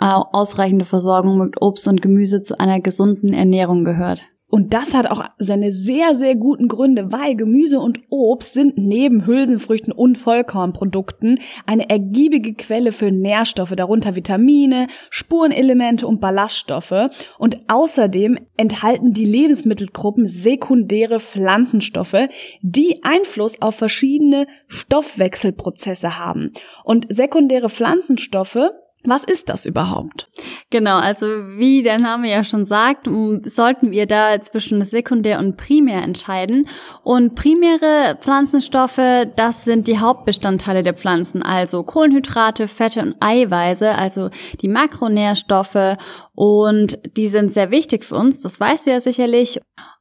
äh, 0.00 0.06
ausreichende 0.06 0.86
Versorgung 0.86 1.36
mit 1.36 1.60
Obst 1.60 1.86
und 1.86 2.00
Gemüse 2.00 2.40
zu 2.40 2.58
einer 2.58 2.80
gesunden 2.80 3.34
Ernährung 3.34 3.84
gehört. 3.84 4.24
Und 4.50 4.72
das 4.72 4.94
hat 4.94 5.10
auch 5.10 5.24
seine 5.38 5.72
sehr, 5.72 6.14
sehr 6.14 6.34
guten 6.34 6.68
Gründe, 6.68 7.12
weil 7.12 7.36
Gemüse 7.36 7.80
und 7.80 8.00
Obst 8.08 8.54
sind 8.54 8.78
neben 8.78 9.26
Hülsenfrüchten 9.26 9.92
und 9.92 10.16
Vollkornprodukten 10.16 11.40
eine 11.66 11.90
ergiebige 11.90 12.54
Quelle 12.54 12.92
für 12.92 13.10
Nährstoffe, 13.10 13.74
darunter 13.76 14.16
Vitamine, 14.16 14.86
Spurenelemente 15.10 16.06
und 16.06 16.20
Ballaststoffe. 16.20 17.10
Und 17.38 17.60
außerdem 17.68 18.38
enthalten 18.56 19.12
die 19.12 19.26
Lebensmittelgruppen 19.26 20.26
sekundäre 20.26 21.20
Pflanzenstoffe, 21.20 22.28
die 22.62 23.00
Einfluss 23.02 23.60
auf 23.60 23.74
verschiedene 23.74 24.46
Stoffwechselprozesse 24.66 26.18
haben. 26.18 26.52
Und 26.84 27.06
sekundäre 27.10 27.68
Pflanzenstoffe 27.68 28.70
was 29.04 29.24
ist 29.24 29.48
das 29.48 29.64
überhaupt? 29.64 30.28
Genau, 30.70 30.98
also 30.98 31.26
wie 31.26 31.82
der 31.82 31.98
Name 31.98 32.30
ja 32.30 32.42
schon 32.42 32.64
sagt, 32.64 33.08
sollten 33.44 33.90
wir 33.90 34.06
da 34.06 34.40
zwischen 34.40 34.84
Sekundär 34.84 35.38
und 35.38 35.56
Primär 35.56 36.02
entscheiden. 36.02 36.68
Und 37.04 37.34
primäre 37.34 38.18
Pflanzenstoffe, 38.20 39.26
das 39.36 39.64
sind 39.64 39.86
die 39.86 39.98
Hauptbestandteile 39.98 40.82
der 40.82 40.94
Pflanzen, 40.94 41.42
also 41.42 41.84
Kohlenhydrate, 41.84 42.66
Fette 42.66 43.00
und 43.00 43.16
Eiweiße, 43.20 43.94
also 43.94 44.30
die 44.60 44.68
Makronährstoffe. 44.68 45.96
Und 46.34 46.98
die 47.16 47.28
sind 47.28 47.52
sehr 47.52 47.70
wichtig 47.70 48.04
für 48.04 48.16
uns, 48.16 48.40
das 48.40 48.58
weißt 48.58 48.86
du 48.86 48.90
ja 48.90 49.00
sicherlich. 49.00 49.60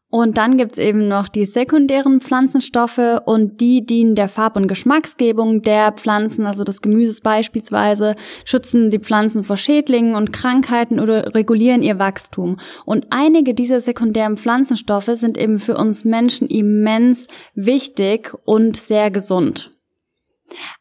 Und 0.09 0.37
dann 0.37 0.57
gibt's 0.57 0.77
eben 0.77 1.09
noch 1.09 1.27
die 1.27 1.45
sekundären 1.45 2.21
Pflanzenstoffe 2.21 3.21
und 3.25 3.59
die 3.59 3.85
dienen 3.85 4.15
der 4.15 4.29
Farb- 4.29 4.55
und 4.55 4.69
Geschmacksgebung 4.69 5.61
der 5.61 5.91
Pflanzen, 5.91 6.45
also 6.45 6.63
des 6.63 6.81
Gemüses 6.81 7.19
beispielsweise, 7.19 8.15
schützen 8.45 8.89
die 8.89 8.99
Pflanzen 8.99 9.43
vor 9.43 9.57
Schädlingen 9.57 10.15
und 10.15 10.31
Krankheiten 10.31 11.01
oder 11.01 11.35
regulieren 11.35 11.83
ihr 11.83 11.99
Wachstum. 11.99 12.57
Und 12.85 13.07
einige 13.09 13.53
dieser 13.53 13.81
sekundären 13.81 14.37
Pflanzenstoffe 14.37 15.11
sind 15.13 15.37
eben 15.37 15.59
für 15.59 15.75
uns 15.75 16.05
Menschen 16.05 16.47
immens 16.47 17.27
wichtig 17.53 18.33
und 18.45 18.77
sehr 18.77 19.11
gesund. 19.11 19.76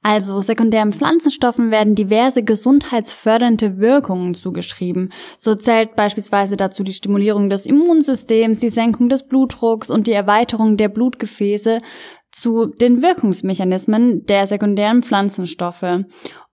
Also 0.03 0.41
sekundären 0.41 0.93
Pflanzenstoffen 0.93 1.71
werden 1.71 1.95
diverse 1.95 2.43
gesundheitsfördernde 2.43 3.79
Wirkungen 3.79 4.35
zugeschrieben. 4.35 5.13
So 5.39 5.55
zählt 5.55 5.97
beispielsweise 5.97 6.57
dazu 6.57 6.83
die 6.83 6.95
Stimulierung 6.95 7.51
des 7.51 7.67
Immunsystems, 7.67 8.59
die 8.59 8.71
Senkung 8.71 9.09
des 9.09 9.27
Blutdrucks 9.27 9.91
und 9.91 10.07
die 10.07 10.13
Erweiterung 10.13 10.77
der 10.77 10.89
Blutgefäße 10.89 11.79
zu 12.33 12.67
den 12.67 13.03
Wirkungsmechanismen 13.03 14.27
der 14.27 14.47
sekundären 14.47 15.03
Pflanzenstoffe. 15.03 16.05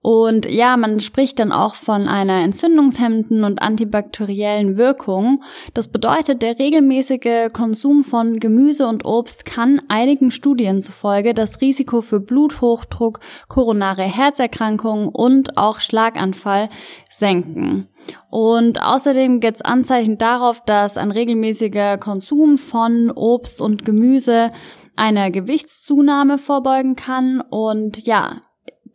Und 0.04 0.44
ja, 0.50 0.76
man 0.76 1.00
spricht 1.00 1.38
dann 1.38 1.50
auch 1.50 1.76
von 1.76 2.08
einer 2.08 2.42
entzündungshemmenden 2.42 3.42
und 3.42 3.62
antibakteriellen 3.62 4.76
Wirkung. 4.76 5.42
Das 5.72 5.88
bedeutet, 5.88 6.42
der 6.42 6.58
regelmäßige 6.58 7.50
Konsum 7.54 8.04
von 8.04 8.38
Gemüse 8.38 8.86
und 8.86 9.06
Obst 9.06 9.46
kann 9.46 9.80
einigen 9.88 10.30
Studien 10.30 10.82
zufolge 10.82 11.32
das 11.32 11.62
Risiko 11.62 12.02
für 12.02 12.20
Bluthochdruck, 12.20 13.20
koronare 13.48 14.02
Herzerkrankungen 14.02 15.08
und 15.08 15.56
auch 15.56 15.80
Schlaganfall 15.80 16.68
senken. 17.08 17.88
Und 18.28 18.82
außerdem 18.82 19.40
gibt 19.40 19.54
es 19.56 19.62
Anzeichen 19.62 20.18
darauf, 20.18 20.62
dass 20.66 20.98
ein 20.98 21.12
regelmäßiger 21.12 21.96
Konsum 21.96 22.58
von 22.58 23.10
Obst 23.10 23.62
und 23.62 23.86
Gemüse 23.86 24.50
einer 24.96 25.30
Gewichtszunahme 25.30 26.36
vorbeugen 26.36 26.94
kann 26.94 27.40
und 27.40 28.06
ja, 28.06 28.42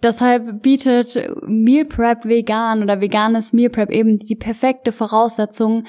deshalb 0.03 0.62
bietet 0.62 1.18
Meal 1.46 1.86
Prep 1.86 2.25
vegan 2.25 2.84
oder 2.84 3.01
veganes 3.01 3.53
Meal 3.53 3.70
Prep 3.70 3.91
eben 3.91 4.20
die 4.20 4.36
perfekte 4.36 4.91
Voraussetzung, 4.91 5.86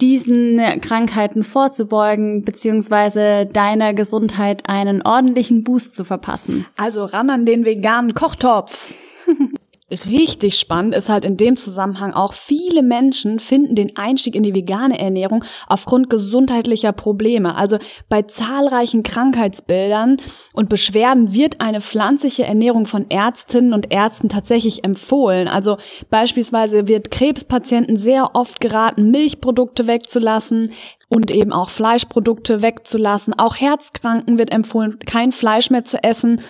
diesen 0.00 0.58
Krankheiten 0.80 1.44
vorzubeugen, 1.44 2.44
beziehungsweise 2.44 3.46
deiner 3.46 3.92
Gesundheit 3.92 4.68
einen 4.68 5.02
ordentlichen 5.02 5.62
Boost 5.62 5.94
zu 5.94 6.04
verpassen. 6.04 6.66
Also 6.76 7.04
ran 7.04 7.28
an 7.30 7.44
den 7.44 7.64
veganen 7.64 8.14
Kochtopf. 8.14 8.94
Richtig 9.90 10.56
spannend 10.56 10.94
ist 10.94 11.08
halt 11.08 11.24
in 11.24 11.36
dem 11.36 11.56
Zusammenhang 11.56 12.12
auch, 12.12 12.32
viele 12.32 12.82
Menschen 12.82 13.40
finden 13.40 13.74
den 13.74 13.96
Einstieg 13.96 14.36
in 14.36 14.44
die 14.44 14.54
vegane 14.54 14.98
Ernährung 15.00 15.44
aufgrund 15.66 16.08
gesundheitlicher 16.08 16.92
Probleme. 16.92 17.56
Also 17.56 17.78
bei 18.08 18.22
zahlreichen 18.22 19.02
Krankheitsbildern 19.02 20.18
und 20.52 20.68
Beschwerden 20.68 21.34
wird 21.34 21.60
eine 21.60 21.80
pflanzliche 21.80 22.44
Ernährung 22.44 22.86
von 22.86 23.10
Ärztinnen 23.10 23.72
und 23.72 23.92
Ärzten 23.92 24.28
tatsächlich 24.28 24.84
empfohlen. 24.84 25.48
Also 25.48 25.78
beispielsweise 26.08 26.86
wird 26.86 27.10
Krebspatienten 27.10 27.96
sehr 27.96 28.36
oft 28.36 28.60
geraten, 28.60 29.10
Milchprodukte 29.10 29.88
wegzulassen, 29.88 30.70
und 31.10 31.32
eben 31.32 31.52
auch 31.52 31.70
Fleischprodukte 31.70 32.62
wegzulassen. 32.62 33.34
Auch 33.36 33.56
Herzkranken 33.56 34.38
wird 34.38 34.52
empfohlen, 34.52 35.00
kein 35.00 35.32
Fleisch 35.32 35.68
mehr 35.70 35.84
zu 35.84 36.02
essen. 36.02 36.40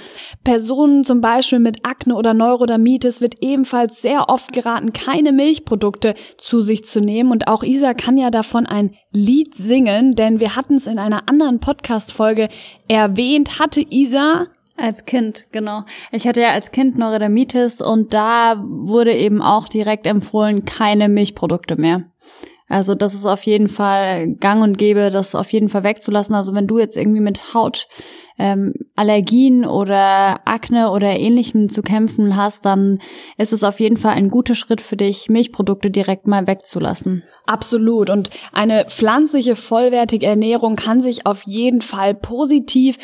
Personen 0.45 1.03
zum 1.03 1.23
Beispiel 1.23 1.59
mit 1.59 1.85
Akne 1.85 2.15
oder 2.15 2.35
Neurodermitis 2.35 3.23
wird 3.31 3.43
ebenfalls 3.43 4.03
sehr 4.03 4.29
oft 4.29 4.53
geraten, 4.53 4.93
keine 4.93 5.33
Milchprodukte 5.33 6.15
zu 6.37 6.63
sich 6.63 6.85
zu 6.85 7.01
nehmen. 7.01 7.31
Und 7.31 7.47
auch 7.49 7.63
Isa 7.63 7.95
kann 7.95 8.17
ja 8.17 8.31
davon 8.31 8.67
ein 8.67 8.95
Lied 9.13 9.55
singen, 9.55 10.15
denn 10.15 10.41
wir 10.41 10.57
hatten 10.57 10.75
es 10.75 10.87
in 10.87 10.99
einer 10.99 11.29
anderen 11.29 11.61
Podcast-Folge 11.61 12.49
erwähnt, 12.89 13.59
hatte 13.59 13.85
Isa 13.89 14.47
als 14.77 15.05
Kind, 15.05 15.47
genau. 15.53 15.85
Ich 16.11 16.27
hatte 16.27 16.41
ja 16.41 16.53
als 16.53 16.73
Kind 16.73 16.97
Neurodermitis 16.99 17.81
und 17.81 18.15
da 18.15 18.65
wurde 18.67 19.13
eben 19.15 19.43
auch 19.43 19.69
direkt 19.69 20.07
empfohlen, 20.07 20.65
keine 20.65 21.09
Milchprodukte 21.09 21.77
mehr. 21.77 22.05
Also 22.71 22.95
das 22.95 23.15
ist 23.15 23.27
auf 23.27 23.43
jeden 23.43 23.69
Fall 23.69 24.29
gang 24.37 24.63
und 24.63 24.79
gäbe, 24.79 25.11
das 25.11 25.35
auf 25.35 25.53
jeden 25.53 25.69
Fall 25.69 25.83
wegzulassen. 25.83 26.37
Also 26.37 26.55
wenn 26.55 26.69
du 26.69 26.79
jetzt 26.79 26.97
irgendwie 26.97 27.21
mit 27.21 27.53
Haut 27.53 27.89
ähm, 28.39 28.73
Allergien 28.95 29.67
oder 29.67 30.41
Akne 30.47 30.93
oder 30.93 31.19
ähnlichem 31.19 31.69
zu 31.69 31.83
kämpfen 31.83 32.37
hast, 32.37 32.65
dann 32.65 33.01
ist 33.37 33.53
es 33.53 33.65
auf 33.65 33.81
jeden 33.81 33.97
Fall 33.97 34.13
ein 34.13 34.29
guter 34.29 34.55
Schritt 34.55 34.81
für 34.81 34.97
dich, 34.97 35.29
Milchprodukte 35.29 35.91
direkt 35.91 36.29
mal 36.29 36.47
wegzulassen. 36.47 37.25
Absolut. 37.45 38.09
Und 38.09 38.31
eine 38.53 38.87
pflanzliche, 38.89 39.57
vollwertige 39.57 40.27
Ernährung 40.27 40.77
kann 40.77 41.01
sich 41.01 41.27
auf 41.27 41.43
jeden 41.47 41.83
Fall 41.83 42.15
positiv 42.15 42.99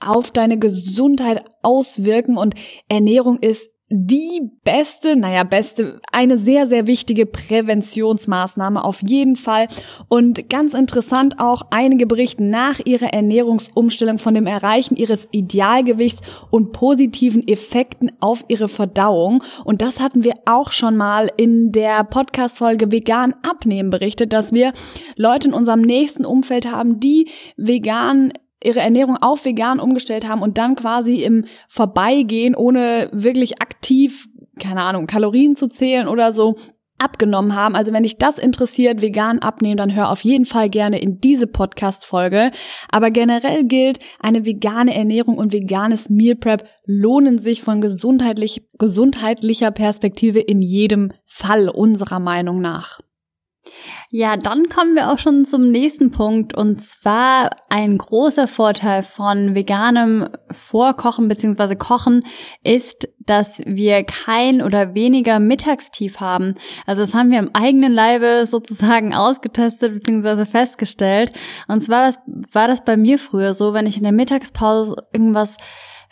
auf 0.00 0.30
deine 0.30 0.58
Gesundheit 0.58 1.44
auswirken 1.62 2.38
und 2.38 2.54
Ernährung 2.88 3.38
ist 3.38 3.73
die 3.96 4.50
beste, 4.64 5.14
naja, 5.14 5.44
beste, 5.44 6.00
eine 6.10 6.36
sehr, 6.36 6.66
sehr 6.66 6.88
wichtige 6.88 7.26
Präventionsmaßnahme 7.26 8.82
auf 8.82 9.00
jeden 9.06 9.36
Fall. 9.36 9.68
Und 10.08 10.50
ganz 10.50 10.74
interessant 10.74 11.38
auch, 11.38 11.62
einige 11.70 12.04
berichten 12.04 12.50
nach 12.50 12.80
ihrer 12.84 13.12
Ernährungsumstellung 13.12 14.18
von 14.18 14.34
dem 14.34 14.48
Erreichen 14.48 14.96
ihres 14.96 15.28
Idealgewichts 15.30 16.22
und 16.50 16.72
positiven 16.72 17.46
Effekten 17.46 18.10
auf 18.18 18.44
ihre 18.48 18.66
Verdauung. 18.66 19.44
Und 19.64 19.80
das 19.80 20.00
hatten 20.00 20.24
wir 20.24 20.34
auch 20.44 20.72
schon 20.72 20.96
mal 20.96 21.30
in 21.36 21.70
der 21.70 22.02
Podcast-Folge 22.02 22.90
Vegan 22.90 23.32
abnehmen 23.44 23.90
berichtet, 23.90 24.32
dass 24.32 24.52
wir 24.52 24.72
Leute 25.14 25.46
in 25.46 25.54
unserem 25.54 25.82
nächsten 25.82 26.24
Umfeld 26.24 26.68
haben, 26.68 26.98
die 26.98 27.30
vegan 27.56 28.32
ihre 28.64 28.80
Ernährung 28.80 29.16
auf 29.16 29.44
vegan 29.44 29.80
umgestellt 29.80 30.28
haben 30.28 30.42
und 30.42 30.58
dann 30.58 30.76
quasi 30.76 31.22
im 31.22 31.44
Vorbeigehen, 31.68 32.54
ohne 32.54 33.08
wirklich 33.12 33.60
aktiv, 33.60 34.26
keine 34.60 34.82
Ahnung, 34.82 35.06
Kalorien 35.06 35.56
zu 35.56 35.68
zählen 35.68 36.08
oder 36.08 36.32
so, 36.32 36.56
abgenommen 36.98 37.54
haben. 37.54 37.74
Also 37.74 37.92
wenn 37.92 38.04
dich 38.04 38.18
das 38.18 38.38
interessiert, 38.38 39.02
vegan 39.02 39.40
abnehmen, 39.40 39.76
dann 39.76 39.94
hör 39.94 40.10
auf 40.10 40.22
jeden 40.22 40.44
Fall 40.44 40.70
gerne 40.70 41.00
in 41.00 41.20
diese 41.20 41.46
Podcast-Folge. 41.46 42.50
Aber 42.88 43.10
generell 43.10 43.64
gilt, 43.64 43.98
eine 44.20 44.46
vegane 44.46 44.94
Ernährung 44.94 45.36
und 45.38 45.52
veganes 45.52 46.08
Meal 46.08 46.36
Prep 46.36 46.64
lohnen 46.86 47.38
sich 47.38 47.62
von 47.62 47.80
gesundheitlich, 47.80 48.68
gesundheitlicher 48.78 49.70
Perspektive 49.70 50.40
in 50.40 50.62
jedem 50.62 51.12
Fall 51.24 51.68
unserer 51.68 52.20
Meinung 52.20 52.60
nach. 52.60 53.00
Ja, 54.10 54.36
dann 54.36 54.68
kommen 54.68 54.94
wir 54.94 55.10
auch 55.10 55.18
schon 55.18 55.44
zum 55.44 55.70
nächsten 55.70 56.10
Punkt 56.10 56.54
und 56.54 56.84
zwar 56.84 57.50
ein 57.68 57.98
großer 57.98 58.46
Vorteil 58.46 59.02
von 59.02 59.54
veganem 59.54 60.28
Vorkochen 60.52 61.28
bzw. 61.28 61.74
Kochen 61.76 62.20
ist, 62.62 63.08
dass 63.20 63.60
wir 63.64 64.04
kein 64.04 64.62
oder 64.62 64.94
weniger 64.94 65.40
Mittagstief 65.40 66.20
haben. 66.20 66.54
Also 66.86 67.00
das 67.00 67.14
haben 67.14 67.30
wir 67.30 67.38
im 67.38 67.54
eigenen 67.54 67.92
Leibe 67.92 68.46
sozusagen 68.46 69.14
ausgetestet 69.14 69.94
bzw. 69.94 70.44
festgestellt. 70.44 71.32
Und 71.66 71.80
zwar 71.80 72.12
war 72.52 72.68
das 72.68 72.84
bei 72.84 72.96
mir 72.96 73.18
früher 73.18 73.54
so, 73.54 73.72
wenn 73.72 73.86
ich 73.86 73.96
in 73.96 74.02
der 74.04 74.12
Mittagspause 74.12 74.96
irgendwas 75.12 75.56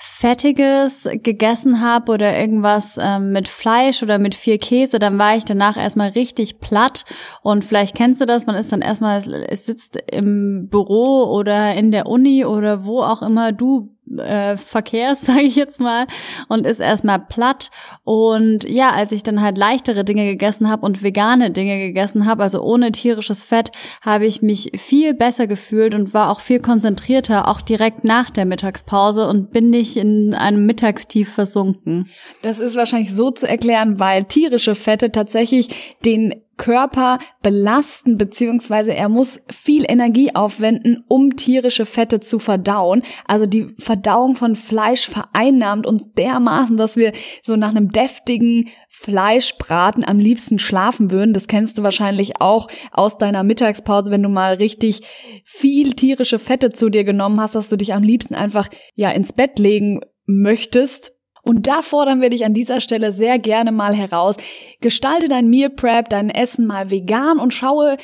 Fettiges 0.05 1.09
gegessen 1.13 1.81
habe 1.81 2.11
oder 2.11 2.37
irgendwas 2.37 2.99
ähm, 3.01 3.31
mit 3.31 3.47
Fleisch 3.47 4.03
oder 4.03 4.19
mit 4.19 4.35
viel 4.35 4.59
Käse, 4.59 4.99
dann 4.99 5.17
war 5.17 5.37
ich 5.37 5.45
danach 5.45 5.77
erstmal 5.77 6.11
richtig 6.11 6.59
platt. 6.59 7.05
Und 7.43 7.65
vielleicht 7.65 7.95
kennst 7.95 8.21
du 8.21 8.27
das, 8.27 8.47
man 8.47 8.57
ist 8.57 8.73
dann 8.73 8.83
erstmal, 8.83 9.19
es 9.19 9.65
sitzt 9.65 9.97
im 10.11 10.69
Büro 10.69 11.25
oder 11.33 11.75
in 11.75 11.93
der 11.93 12.07
Uni 12.07 12.45
oder 12.45 12.85
wo 12.85 13.01
auch 13.03 13.23
immer 13.23 13.53
du 13.53 13.95
äh, 14.19 14.57
Verkehrs, 14.57 15.23
sage 15.27 15.43
ich 15.43 15.57
jetzt 15.57 15.81
mal, 15.81 16.07
und 16.49 16.67
ist 16.67 16.81
erstmal 16.81 17.21
platt. 17.21 17.71
Und 18.05 18.69
ja, 18.69 18.91
als 18.91 19.13
ich 19.13 19.23
dann 19.23 19.41
halt 19.41 19.59
leichtere 19.59 20.05
Dinge 20.05 20.27
gegessen 20.27 20.69
habe 20.69 20.85
und 20.85 21.03
vegane 21.03 21.51
Dinge 21.51 21.79
gegessen 21.79 22.27
habe, 22.27 22.43
also 22.43 22.63
ohne 22.63 22.93
tierisches 22.93 23.45
Fett, 23.45 23.71
habe 24.01 24.27
ich 24.27 24.43
mich 24.43 24.73
viel 24.77 25.15
besser 25.15 25.47
gefühlt 25.47 25.95
und 25.95 26.15
war 26.15 26.31
auch 26.31 26.41
viel 26.41 26.61
konzentrierter, 26.61 27.49
auch 27.49 27.61
direkt 27.61 28.05
nach 28.05 28.31
der 28.31 28.45
Mittagspause 28.45 29.29
und 29.29 29.51
bin 29.51 29.71
nicht 29.71 29.97
in 29.97 30.35
einem 30.35 30.67
Mittagstief 30.67 31.33
versunken. 31.33 32.09
Das 32.43 32.59
ist 32.59 32.77
wahrscheinlich 32.77 33.15
so 33.15 33.31
zu 33.31 33.49
erklären, 33.49 33.99
weil 33.99 34.25
tierische 34.25 34.75
Fette 34.75 35.13
tatsächlich 35.13 35.69
den 36.05 36.43
Körper 36.57 37.19
belasten, 37.43 38.19
beziehungsweise 38.19 38.95
er 38.95 39.09
muss 39.09 39.41
viel 39.51 39.85
Energie 39.89 40.35
aufwenden, 40.35 41.05
um 41.09 41.37
tierische 41.37 41.87
Fette 41.87 42.21
zu 42.21 42.39
verdauen. 42.39 43.03
Also 43.27 43.47
die 43.47 43.75
Verdauung 43.79 44.37
von 44.37 44.55
Fleisch 44.55 45.09
vereinnahmt 45.09 45.87
uns 45.87 46.13
dermaßen, 46.13 46.77
dass 46.77 46.97
wir 46.97 47.13
so 47.43 47.57
nach 47.57 47.71
einem 47.71 47.91
deftigen 47.91 48.69
Fleischbraten 48.89 50.05
am 50.05 50.19
liebsten 50.19 50.59
schlafen 50.59 51.11
würden. 51.11 51.33
Das 51.33 51.49
kennst 51.49 51.79
du 51.79 51.83
wahrscheinlich 51.83 52.41
auch 52.41 52.69
aus 52.91 53.19
deiner 53.19 53.43
Mittagspause, 53.43 54.11
wenn 54.11 54.23
du 54.23 54.29
mal 54.29 54.55
richtig 54.55 55.01
viel 55.45 55.95
tierische 55.95 56.39
Fette 56.39 56.71
zu 56.71 56.91
dir 56.91 57.05
genommen 57.05 57.41
hast, 57.41 57.55
dass 57.55 57.69
du 57.69 57.77
dich 57.77 57.95
am 57.95 58.03
liebsten 58.03 58.35
einfach 58.35 58.69
ja 58.95 59.11
ins 59.11 59.33
Bett 59.33 59.59
legen 59.59 60.01
möchtest 60.27 61.12
und 61.43 61.67
da 61.67 61.83
fordern 61.83 62.21
wir 62.21 62.31
dich 62.31 62.45
an 62.45 62.55
dieser 62.55 62.81
Stelle 62.81 63.13
sehr 63.13 63.39
gerne 63.39 63.73
mal 63.73 63.95
heraus. 63.95 64.37
Gestalte 64.81 65.29
dein 65.29 65.49
Meal 65.51 65.71
Prep, 65.71 66.09
dein 66.09 66.31
Essen 66.31 66.67
mal 66.67 66.91
vegan 66.91 67.39
und 67.39 67.53
schaue 67.53 67.97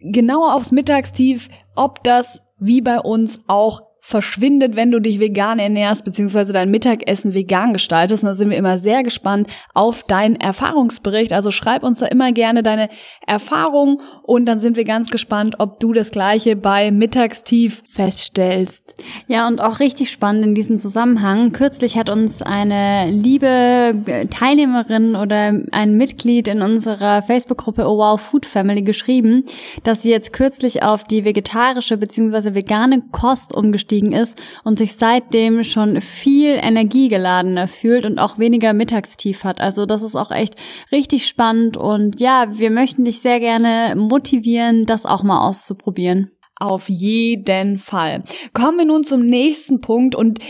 genauer 0.00 0.54
aufs 0.54 0.72
Mittagstief, 0.72 1.48
ob 1.76 2.02
das 2.02 2.40
wie 2.58 2.80
bei 2.80 2.98
uns 2.98 3.40
auch 3.46 3.82
verschwindet, 4.00 4.76
wenn 4.76 4.90
du 4.90 4.98
dich 4.98 5.20
vegan 5.20 5.58
ernährst, 5.58 6.04
beziehungsweise 6.04 6.52
dein 6.52 6.70
Mittagessen 6.70 7.34
vegan 7.34 7.74
gestaltest. 7.74 8.24
Und 8.24 8.30
da 8.30 8.34
sind 8.34 8.50
wir 8.50 8.56
immer 8.56 8.78
sehr 8.78 9.02
gespannt 9.02 9.48
auf 9.74 10.02
deinen 10.04 10.36
Erfahrungsbericht. 10.36 11.32
Also 11.32 11.50
schreib 11.50 11.82
uns 11.84 11.98
da 11.98 12.06
immer 12.06 12.32
gerne 12.32 12.62
deine 12.62 12.88
Erfahrungen 13.26 13.96
und 14.30 14.46
dann 14.46 14.60
sind 14.60 14.76
wir 14.76 14.84
ganz 14.84 15.10
gespannt, 15.10 15.56
ob 15.58 15.80
du 15.80 15.92
das 15.92 16.12
Gleiche 16.12 16.54
bei 16.54 16.92
Mittagstief 16.92 17.82
feststellst. 17.90 18.94
Ja, 19.26 19.48
und 19.48 19.60
auch 19.60 19.80
richtig 19.80 20.12
spannend 20.12 20.44
in 20.44 20.54
diesem 20.54 20.78
Zusammenhang. 20.78 21.50
Kürzlich 21.50 21.98
hat 21.98 22.08
uns 22.08 22.40
eine 22.40 23.10
liebe 23.10 23.92
Teilnehmerin 24.30 25.16
oder 25.16 25.52
ein 25.72 25.96
Mitglied 25.96 26.46
in 26.46 26.62
unserer 26.62 27.22
Facebook-Gruppe 27.22 27.88
Oh 27.88 27.98
Wow 27.98 28.20
Food 28.20 28.46
Family 28.46 28.82
geschrieben, 28.82 29.46
dass 29.82 30.02
sie 30.02 30.10
jetzt 30.10 30.32
kürzlich 30.32 30.84
auf 30.84 31.02
die 31.02 31.24
vegetarische 31.24 31.96
beziehungsweise 31.96 32.54
vegane 32.54 33.02
Kost 33.10 33.52
umgestiegen 33.52 34.12
ist 34.12 34.40
und 34.62 34.78
sich 34.78 34.92
seitdem 34.92 35.64
schon 35.64 36.00
viel 36.00 36.52
energiegeladener 36.52 37.66
fühlt 37.66 38.06
und 38.06 38.20
auch 38.20 38.38
weniger 38.38 38.74
Mittagstief 38.74 39.42
hat. 39.42 39.60
Also 39.60 39.86
das 39.86 40.02
ist 40.02 40.14
auch 40.14 40.30
echt 40.30 40.54
richtig 40.92 41.26
spannend 41.26 41.76
und 41.76 42.20
ja, 42.20 42.46
wir 42.52 42.70
möchten 42.70 43.04
dich 43.04 43.18
sehr 43.18 43.40
gerne 43.40 43.96
das 44.86 45.06
auch 45.06 45.22
mal 45.22 45.46
auszuprobieren. 45.46 46.30
Auf 46.56 46.88
jeden 46.88 47.78
Fall. 47.78 48.24
Kommen 48.52 48.78
wir 48.78 48.84
nun 48.84 49.04
zum 49.04 49.24
nächsten 49.24 49.80
Punkt 49.80 50.14
und 50.14 50.40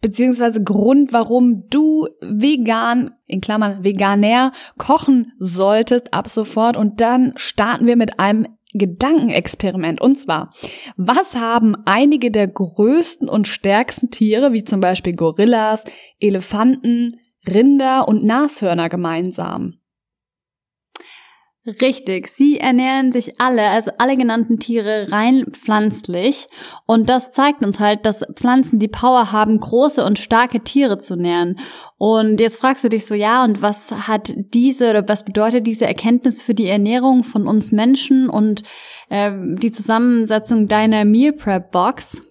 beziehungsweise 0.00 0.62
Grund, 0.62 1.12
warum 1.12 1.68
du 1.68 2.06
vegan, 2.20 3.10
in 3.26 3.40
Klammern 3.40 3.84
veganär, 3.84 4.52
kochen 4.78 5.32
solltest 5.38 6.14
ab 6.14 6.28
sofort. 6.28 6.76
Und 6.76 7.00
dann 7.00 7.32
starten 7.36 7.86
wir 7.86 7.96
mit 7.96 8.18
einem 8.18 8.46
Gedankenexperiment. 8.74 10.00
Und 10.00 10.18
zwar, 10.18 10.52
was 10.96 11.34
haben 11.34 11.76
einige 11.84 12.30
der 12.30 12.48
größten 12.48 13.28
und 13.28 13.48
stärksten 13.48 14.10
Tiere, 14.10 14.52
wie 14.52 14.64
zum 14.64 14.80
Beispiel 14.80 15.14
Gorillas, 15.14 15.84
Elefanten, 16.20 17.16
Rinder 17.46 18.08
und 18.08 18.24
Nashörner 18.24 18.88
gemeinsam? 18.88 19.74
Richtig, 21.82 22.28
sie 22.28 22.58
ernähren 22.58 23.12
sich 23.12 23.38
alle, 23.38 23.68
also 23.68 23.90
alle 23.98 24.16
genannten 24.16 24.58
Tiere, 24.58 25.12
rein 25.12 25.44
pflanzlich. 25.50 26.46
Und 26.86 27.10
das 27.10 27.30
zeigt 27.30 27.62
uns 27.62 27.78
halt, 27.78 28.06
dass 28.06 28.24
Pflanzen 28.36 28.78
die 28.78 28.88
Power 28.88 29.32
haben, 29.32 29.60
große 29.60 30.02
und 30.02 30.18
starke 30.18 30.60
Tiere 30.60 30.98
zu 30.98 31.14
nähren. 31.14 31.58
Und 31.98 32.40
jetzt 32.40 32.58
fragst 32.58 32.84
du 32.84 32.88
dich 32.88 33.04
so, 33.04 33.14
ja, 33.14 33.44
und 33.44 33.60
was 33.60 33.90
hat 33.90 34.32
diese 34.54 34.88
oder 34.88 35.06
was 35.08 35.26
bedeutet 35.26 35.66
diese 35.66 35.84
Erkenntnis 35.84 36.40
für 36.40 36.54
die 36.54 36.68
Ernährung 36.68 37.22
von 37.22 37.46
uns 37.46 37.70
Menschen 37.70 38.30
und 38.30 38.62
äh, 39.10 39.30
die 39.36 39.70
Zusammensetzung 39.70 40.68
deiner 40.68 41.04
Meal 41.04 41.34
Prep 41.34 41.70
Box? 41.70 42.22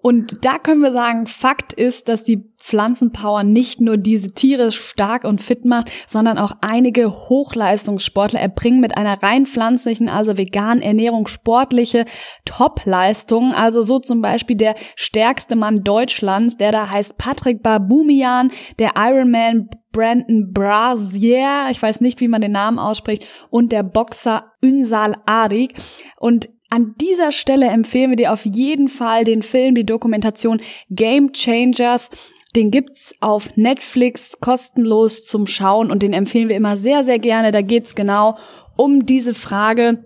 Und 0.00 0.44
da 0.44 0.58
können 0.58 0.80
wir 0.80 0.92
sagen, 0.92 1.26
Fakt 1.26 1.72
ist, 1.72 2.08
dass 2.08 2.22
die 2.24 2.44
Pflanzenpower 2.58 3.42
nicht 3.42 3.80
nur 3.80 3.96
diese 3.96 4.32
Tiere 4.32 4.72
stark 4.72 5.24
und 5.24 5.42
fit 5.42 5.64
macht, 5.64 5.90
sondern 6.06 6.38
auch 6.38 6.52
einige 6.60 7.10
Hochleistungssportler 7.10 8.40
erbringen 8.40 8.80
mit 8.80 8.96
einer 8.96 9.22
rein 9.22 9.46
pflanzlichen, 9.46 10.08
also 10.08 10.38
veganen 10.38 10.82
Ernährung 10.82 11.26
sportliche 11.26 12.04
Topleistungen. 12.44 13.52
Also 13.52 13.82
so 13.82 13.98
zum 13.98 14.22
Beispiel 14.22 14.56
der 14.56 14.74
stärkste 14.96 15.56
Mann 15.56 15.82
Deutschlands, 15.82 16.56
der 16.56 16.72
da 16.72 16.90
heißt 16.90 17.18
Patrick 17.18 17.62
Babumian, 17.62 18.50
der 18.78 18.92
Ironman 18.96 19.68
Brandon 19.92 20.52
Brazier, 20.52 21.68
ich 21.70 21.82
weiß 21.82 22.00
nicht, 22.00 22.20
wie 22.20 22.28
man 22.28 22.40
den 22.40 22.52
Namen 22.52 22.78
ausspricht, 22.78 23.26
und 23.50 23.72
der 23.72 23.82
Boxer 23.82 24.52
Ünsal 24.60 25.16
Arik. 25.26 25.74
Und 26.18 26.48
an 26.70 26.94
dieser 27.00 27.32
Stelle 27.32 27.66
empfehlen 27.66 28.10
wir 28.10 28.16
dir 28.16 28.32
auf 28.32 28.44
jeden 28.44 28.88
Fall 28.88 29.24
den 29.24 29.42
Film, 29.42 29.74
die 29.74 29.86
Dokumentation 29.86 30.60
Game 30.90 31.32
Changers. 31.32 32.10
Den 32.56 32.70
gibt's 32.70 33.14
auf 33.20 33.56
Netflix 33.56 34.38
kostenlos 34.40 35.24
zum 35.24 35.46
Schauen 35.46 35.90
und 35.90 36.02
den 36.02 36.12
empfehlen 36.12 36.48
wir 36.48 36.56
immer 36.56 36.76
sehr, 36.76 37.04
sehr 37.04 37.18
gerne. 37.18 37.52
Da 37.52 37.62
geht's 37.62 37.94
genau 37.94 38.36
um 38.76 39.06
diese 39.06 39.34
Frage, 39.34 40.04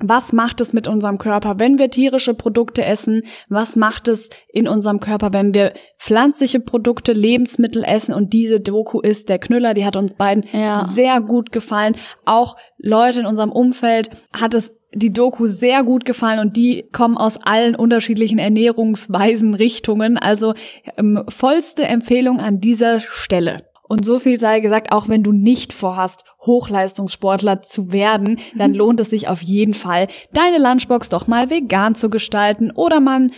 was 0.00 0.32
macht 0.32 0.60
es 0.60 0.72
mit 0.72 0.86
unserem 0.86 1.18
Körper, 1.18 1.58
wenn 1.58 1.78
wir 1.78 1.90
tierische 1.90 2.34
Produkte 2.34 2.84
essen? 2.84 3.22
Was 3.48 3.74
macht 3.74 4.06
es 4.06 4.30
in 4.52 4.68
unserem 4.68 5.00
Körper, 5.00 5.32
wenn 5.32 5.54
wir 5.54 5.72
pflanzliche 5.98 6.60
Produkte, 6.60 7.12
Lebensmittel 7.12 7.82
essen? 7.84 8.14
Und 8.14 8.32
diese 8.32 8.60
Doku 8.60 9.00
ist 9.00 9.28
der 9.28 9.40
Knüller, 9.40 9.74
die 9.74 9.84
hat 9.84 9.96
uns 9.96 10.14
beiden 10.14 10.44
ja. 10.52 10.88
sehr 10.92 11.20
gut 11.20 11.50
gefallen. 11.50 11.96
Auch 12.24 12.56
Leute 12.78 13.20
in 13.20 13.26
unserem 13.26 13.50
Umfeld 13.50 14.10
hat 14.32 14.54
es 14.54 14.72
die 14.94 15.12
Doku 15.12 15.46
sehr 15.46 15.84
gut 15.84 16.04
gefallen 16.04 16.38
und 16.40 16.56
die 16.56 16.88
kommen 16.92 17.16
aus 17.16 17.36
allen 17.36 17.74
unterschiedlichen 17.74 18.38
Ernährungsweisen, 18.38 19.54
Richtungen. 19.54 20.16
Also 20.16 20.54
ähm, 20.96 21.24
vollste 21.28 21.84
Empfehlung 21.84 22.40
an 22.40 22.60
dieser 22.60 23.00
Stelle. 23.00 23.58
Und 23.88 24.04
so 24.04 24.18
viel 24.18 24.38
sei 24.38 24.60
gesagt, 24.60 24.92
auch 24.92 25.08
wenn 25.08 25.22
du 25.22 25.32
nicht 25.32 25.72
vorhast, 25.72 26.24
Hochleistungssportler 26.44 27.62
zu 27.62 27.92
werden, 27.92 28.38
dann 28.54 28.74
lohnt 28.74 29.00
es 29.00 29.10
sich 29.10 29.28
auf 29.28 29.42
jeden 29.42 29.72
Fall, 29.74 30.08
deine 30.32 30.58
Lunchbox 30.58 31.08
doch 31.08 31.26
mal 31.26 31.50
vegan 31.50 31.94
zu 31.94 32.10
gestalten 32.10 32.70
oder 32.70 33.00
mal 33.00 33.28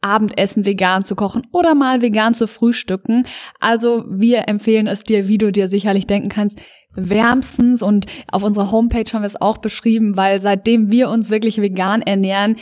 Abendessen 0.00 0.64
vegan 0.64 1.02
zu 1.02 1.16
kochen 1.16 1.46
oder 1.52 1.74
mal 1.74 2.02
vegan 2.02 2.34
zu 2.34 2.46
frühstücken. 2.46 3.26
Also 3.58 4.04
wir 4.08 4.48
empfehlen 4.48 4.86
es 4.86 5.02
dir, 5.02 5.26
wie 5.26 5.38
du 5.38 5.50
dir 5.50 5.66
sicherlich 5.68 6.06
denken 6.06 6.28
kannst, 6.28 6.60
wärmstens 6.96 7.82
und 7.82 8.06
auf 8.30 8.42
unserer 8.42 8.72
Homepage 8.72 9.10
haben 9.12 9.22
wir 9.22 9.28
es 9.28 9.40
auch 9.40 9.58
beschrieben, 9.58 10.16
weil 10.16 10.40
seitdem 10.40 10.90
wir 10.90 11.08
uns 11.10 11.30
wirklich 11.30 11.60
vegan 11.60 12.02
ernähren, 12.02 12.56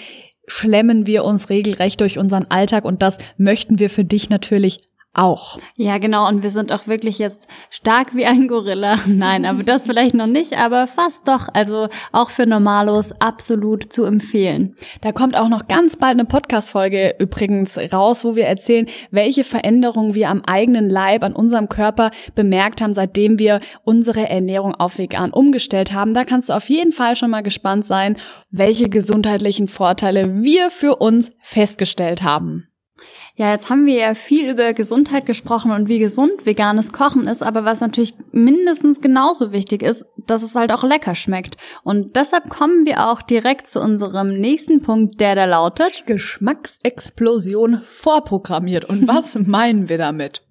schlemmen 0.47 1.07
wir 1.07 1.25
uns 1.25 1.49
regelrecht 1.49 2.01
durch 2.01 2.19
unseren 2.19 2.45
Alltag 2.51 2.85
und 2.85 3.03
das 3.03 3.19
möchten 3.39 3.79
wir 3.79 3.89
für 3.89 4.05
dich 4.05 4.29
natürlich 4.29 4.81
auch. 5.15 5.59
Ja, 5.77 5.99
genau. 5.99 6.29
Und 6.29 6.43
wir 6.43 6.51
sind 6.51 6.73
auch 6.73 6.87
wirklich 6.87 7.19
jetzt 7.19 7.47
stark 7.71 8.15
wie 8.15 8.27
ein 8.27 8.49
Gorilla. 8.49 8.97
Nein, 9.07 9.47
aber 9.47 9.63
das 9.63 9.87
vielleicht 9.87 10.15
noch 10.15 10.27
nicht, 10.27 10.59
aber 10.59 10.87
fast 10.87 11.27
doch. 11.27 11.49
Also 11.53 11.89
auch 12.13 12.31
für 12.31 12.47
Normalos 12.47 13.13
absolut 13.21 13.93
zu 13.93 14.05
empfehlen. 14.05 14.75
Da 15.01 15.13
kommt 15.13 15.37
auch 15.37 15.49
noch 15.49 15.69
ganz 15.69 15.97
bald 15.97 16.13
eine 16.15 16.25
Podcast-Folge 16.25 17.17
übrigens 17.19 17.79
raus, 17.93 18.25
wo 18.25 18.37
wir 18.37 18.47
erzählen, 18.47 18.87
welche 19.11 19.45
Veränderungen 19.45 20.15
wir 20.15 20.29
am 20.29 20.43
eigenen 20.43 20.91
Leib, 20.91 21.23
an 21.23 21.35
unserem 21.35 21.69
Körper 21.69 22.11
bemerkt 22.35 22.81
haben, 22.81 22.95
seitdem 22.95 23.39
wir 23.39 23.61
unsere 23.85 24.29
Ernährung 24.29 24.75
auf 24.75 24.99
vegan 24.99 25.33
umgestellt 25.33 25.93
haben. 25.93 26.15
Da 26.15 26.25
kannst 26.25 26.49
du 26.49 26.53
auf 26.53 26.69
jeden 26.69 26.93
Fall 26.93 27.17
schon 27.17 27.31
mal 27.31 27.43
gespannt 27.43 27.85
sein, 27.85 28.17
welche 28.51 28.89
gesundheitlichen 28.89 29.69
Vorteile 29.69 30.43
wir 30.43 30.71
für 30.71 30.97
uns 30.97 31.33
festgestellt 31.41 32.23
haben. 32.23 32.69
Ja, 33.37 33.51
jetzt 33.51 33.69
haben 33.69 33.85
wir 33.85 33.97
ja 33.97 34.15
viel 34.15 34.49
über 34.49 34.75
Gesundheit 34.75 35.27
gesprochen 35.27 35.73
und 35.73 35.89
wie 35.89 35.99
gesund 35.99 36.47
veganes 36.47 36.93
Kochen 36.93 37.27
ist, 37.27 37.43
aber 37.43 37.65
was 37.65 37.81
natürlich 37.81 38.15
mindestens 38.31 39.01
genauso 39.01 39.51
wichtig 39.51 39.83
ist, 39.83 40.07
dass 40.29 40.45
es 40.45 40.55
halt 40.55 40.71
auch 40.71 40.85
lecker 40.85 41.17
schmeckt. 41.17 41.57
Und 41.83 42.15
deshalb 42.15 42.49
kommen 42.49 42.87
wir 42.87 43.09
auch 43.09 43.23
direkt 43.23 43.67
zu 43.67 43.81
unserem 43.81 44.39
nächsten 44.39 44.83
Punkt, 44.83 45.21
der 45.21 45.35
da 45.35 45.47
lautet 45.47 46.07
Geschmacksexplosion 46.07 47.83
vorprogrammiert. 47.85 48.85
Und 48.85 49.09
was 49.09 49.35
meinen 49.39 49.89
wir 49.89 49.99
damit? 49.99 50.44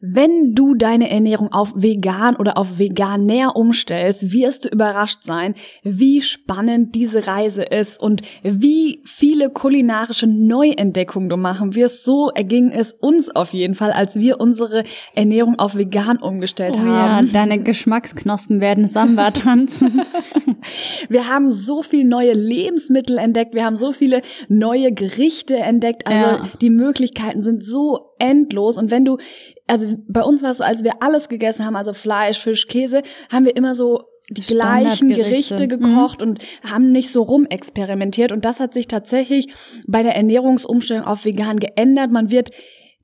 Wenn 0.00 0.54
du 0.54 0.74
deine 0.74 1.10
Ernährung 1.10 1.52
auf 1.52 1.72
vegan 1.76 2.34
oder 2.36 2.58
auf 2.58 2.78
veganär 2.78 3.54
umstellst, 3.54 4.32
wirst 4.32 4.64
du 4.64 4.68
überrascht 4.68 5.22
sein, 5.22 5.54
wie 5.84 6.22
spannend 6.22 6.94
diese 6.94 7.26
Reise 7.26 7.62
ist 7.62 8.00
und 8.00 8.22
wie 8.42 9.00
viele 9.04 9.50
kulinarische 9.50 10.26
Neuentdeckungen 10.26 11.28
du 11.28 11.36
machen 11.36 11.74
wirst. 11.76 12.04
So 12.04 12.30
erging 12.30 12.70
es 12.70 12.92
uns 12.92 13.30
auf 13.30 13.52
jeden 13.52 13.74
Fall, 13.74 13.92
als 13.92 14.16
wir 14.16 14.40
unsere 14.40 14.82
Ernährung 15.14 15.58
auf 15.58 15.76
vegan 15.76 16.18
umgestellt 16.18 16.76
oh 16.78 16.80
haben. 16.80 17.26
Ja, 17.26 17.32
deine 17.32 17.62
Geschmacksknospen 17.62 18.60
werden 18.60 18.88
Samba 18.88 19.30
tanzen. 19.30 20.02
wir 21.08 21.28
haben 21.28 21.52
so 21.52 21.82
viele 21.82 22.08
neue 22.08 22.32
Lebensmittel 22.32 23.18
entdeckt, 23.18 23.54
wir 23.54 23.64
haben 23.64 23.76
so 23.76 23.92
viele 23.92 24.22
neue 24.48 24.92
Gerichte 24.92 25.56
entdeckt. 25.56 26.06
Also 26.06 26.42
ja. 26.44 26.48
die 26.60 26.70
Möglichkeiten 26.70 27.42
sind 27.42 27.64
so 27.64 28.11
endlos. 28.22 28.78
Und 28.78 28.90
wenn 28.90 29.04
du, 29.04 29.18
also 29.66 29.94
bei 30.08 30.22
uns 30.22 30.42
war 30.42 30.52
es 30.52 30.58
so, 30.58 30.64
als 30.64 30.84
wir 30.84 31.02
alles 31.02 31.28
gegessen 31.28 31.66
haben, 31.66 31.76
also 31.76 31.92
Fleisch, 31.92 32.38
Fisch, 32.38 32.68
Käse, 32.68 33.02
haben 33.30 33.44
wir 33.44 33.56
immer 33.56 33.74
so 33.74 34.04
die 34.30 34.42
gleichen 34.42 35.08
Gerichte 35.08 35.68
gekocht 35.68 36.20
mhm. 36.20 36.28
und 36.28 36.38
haben 36.70 36.92
nicht 36.92 37.10
so 37.10 37.22
rumexperimentiert. 37.22 38.32
Und 38.32 38.44
das 38.44 38.60
hat 38.60 38.72
sich 38.72 38.88
tatsächlich 38.88 39.48
bei 39.86 40.02
der 40.02 40.16
Ernährungsumstellung 40.16 41.04
auf 41.04 41.24
vegan 41.24 41.58
geändert. 41.58 42.10
Man 42.10 42.30
wird 42.30 42.50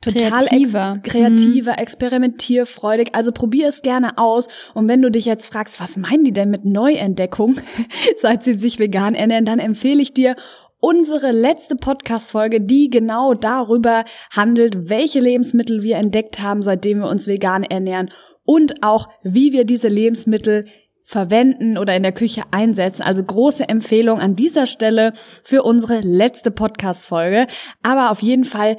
total 0.01 0.31
kreativer, 0.31 1.01
ex 1.03 1.13
kreativer 1.13 1.73
mhm. 1.73 1.79
experimentierfreudig. 1.79 3.15
Also 3.15 3.33
probier 3.33 3.69
es 3.69 3.83
gerne 3.83 4.17
aus. 4.17 4.49
Und 4.75 4.89
wenn 4.89 5.03
du 5.03 5.11
dich 5.11 5.25
jetzt 5.25 5.53
fragst, 5.53 5.81
was 5.81 5.97
meinen 5.97 6.25
die 6.25 6.33
denn 6.33 6.51
mit 6.51 6.65
Neuentdeckung, 6.65 7.57
seit 8.19 8.45
sie 8.45 8.55
sich 8.55 8.79
vegan 8.79 9.15
ernähren, 9.15 9.45
dann 9.45 9.59
empfehle 9.59 10.01
ich 10.01 10.15
dir 10.15 10.37
unsere 10.81 11.33
letzte 11.33 11.77
Podcast-Folge, 11.77 12.61
die 12.61 12.91
genau 12.91 13.35
darüber 13.35 14.05
handelt, 14.31 14.89
welche 14.89 15.21
Lebensmittel 15.21 15.83
wir 15.83 15.97
entdeckt 15.97 16.41
haben, 16.41 16.63
seitdem 16.63 17.01
wir 17.01 17.09
uns 17.09 17.27
vegan 17.27 17.65
ernähren 17.65 18.11
und 18.45 18.83
auch, 18.83 19.09
wie 19.23 19.53
wir 19.53 19.65
diese 19.65 19.89
Lebensmittel 19.89 20.67
verwenden 21.05 21.79
oder 21.79 21.97
in 21.97 22.03
der 22.03 22.13
Küche 22.13 22.43
einsetzen. 22.51 23.03
Also 23.03 23.23
große 23.23 23.69
Empfehlung 23.69 24.21
an 24.21 24.37
dieser 24.37 24.67
Stelle 24.67 25.15
für 25.43 25.63
unsere 25.63 26.01
letzte 26.01 26.51
Podcast-Folge. 26.51 27.47
Aber 27.83 28.11
auf 28.11 28.23
jeden 28.23 28.45
Fall 28.45 28.77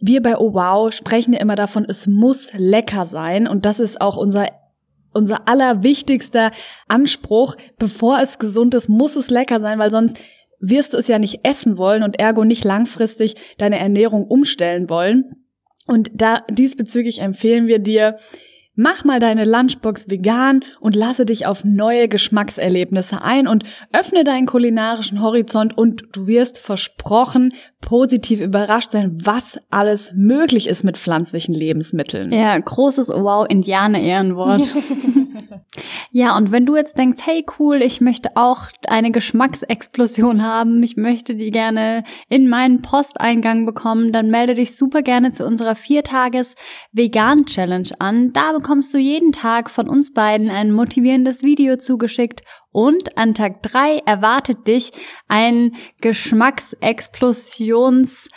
wir 0.00 0.20
bei 0.22 0.36
Oh 0.36 0.52
Wow 0.52 0.92
sprechen 0.92 1.32
ja 1.32 1.40
immer 1.40 1.56
davon, 1.56 1.86
es 1.88 2.06
muss 2.06 2.52
lecker 2.54 3.06
sein. 3.06 3.48
Und 3.48 3.64
das 3.64 3.80
ist 3.80 4.00
auch 4.00 4.16
unser 4.16 4.48
unser 5.14 5.48
allerwichtigster 5.48 6.50
Anspruch. 6.88 7.54
Bevor 7.78 8.20
es 8.20 8.38
gesund 8.38 8.74
ist, 8.74 8.88
muss 8.88 9.16
es 9.16 9.30
lecker 9.30 9.60
sein, 9.60 9.78
weil 9.78 9.90
sonst 9.90 10.18
wirst 10.68 10.92
du 10.92 10.98
es 10.98 11.08
ja 11.08 11.18
nicht 11.18 11.40
essen 11.42 11.78
wollen 11.78 12.02
und 12.02 12.18
ergo 12.18 12.44
nicht 12.44 12.64
langfristig 12.64 13.34
deine 13.58 13.78
Ernährung 13.78 14.26
umstellen 14.26 14.88
wollen. 14.88 15.46
Und 15.86 16.10
da 16.14 16.44
diesbezüglich 16.50 17.20
empfehlen 17.20 17.66
wir 17.66 17.78
dir, 17.78 18.16
Mach 18.76 19.04
mal 19.04 19.20
deine 19.20 19.44
Lunchbox 19.44 20.10
vegan 20.10 20.64
und 20.80 20.96
lasse 20.96 21.24
dich 21.24 21.46
auf 21.46 21.64
neue 21.64 22.08
Geschmackserlebnisse 22.08 23.22
ein 23.22 23.46
und 23.46 23.64
öffne 23.92 24.24
deinen 24.24 24.46
kulinarischen 24.46 25.22
Horizont 25.22 25.78
und 25.78 26.04
du 26.12 26.26
wirst 26.26 26.58
versprochen 26.58 27.52
positiv 27.84 28.40
überrascht 28.40 28.92
sein, 28.92 29.18
was 29.22 29.60
alles 29.70 30.12
möglich 30.16 30.66
ist 30.66 30.84
mit 30.84 30.96
pflanzlichen 30.96 31.54
Lebensmitteln. 31.54 32.32
Ja, 32.32 32.58
großes 32.58 33.10
Wow, 33.10 33.46
Indianer-Ehrenwort. 33.48 34.62
ja, 36.10 36.36
und 36.36 36.50
wenn 36.50 36.64
du 36.64 36.76
jetzt 36.76 36.96
denkst, 36.96 37.22
hey 37.26 37.44
cool, 37.58 37.82
ich 37.82 38.00
möchte 38.00 38.30
auch 38.36 38.68
eine 38.86 39.10
Geschmacksexplosion 39.10 40.42
haben, 40.42 40.82
ich 40.82 40.96
möchte 40.96 41.34
die 41.34 41.50
gerne 41.50 42.04
in 42.28 42.48
meinen 42.48 42.80
Posteingang 42.80 43.66
bekommen, 43.66 44.12
dann 44.12 44.30
melde 44.30 44.54
dich 44.54 44.74
super 44.74 45.02
gerne 45.02 45.30
zu 45.30 45.46
unserer 45.46 45.74
Viertages 45.74 46.54
Vegan 46.92 47.44
Challenge 47.44 47.90
an. 47.98 48.32
Da 48.32 48.52
bekommst 48.64 48.94
du 48.94 48.98
jeden 48.98 49.32
Tag 49.32 49.68
von 49.68 49.90
uns 49.90 50.14
beiden 50.14 50.48
ein 50.48 50.72
motivierendes 50.72 51.42
Video 51.42 51.76
zugeschickt 51.76 52.40
und 52.72 53.18
an 53.18 53.34
Tag 53.34 53.62
drei 53.62 53.98
erwartet 54.06 54.66
dich 54.66 54.90
ein 55.28 55.72
Geschmacksexplosions 56.00 58.28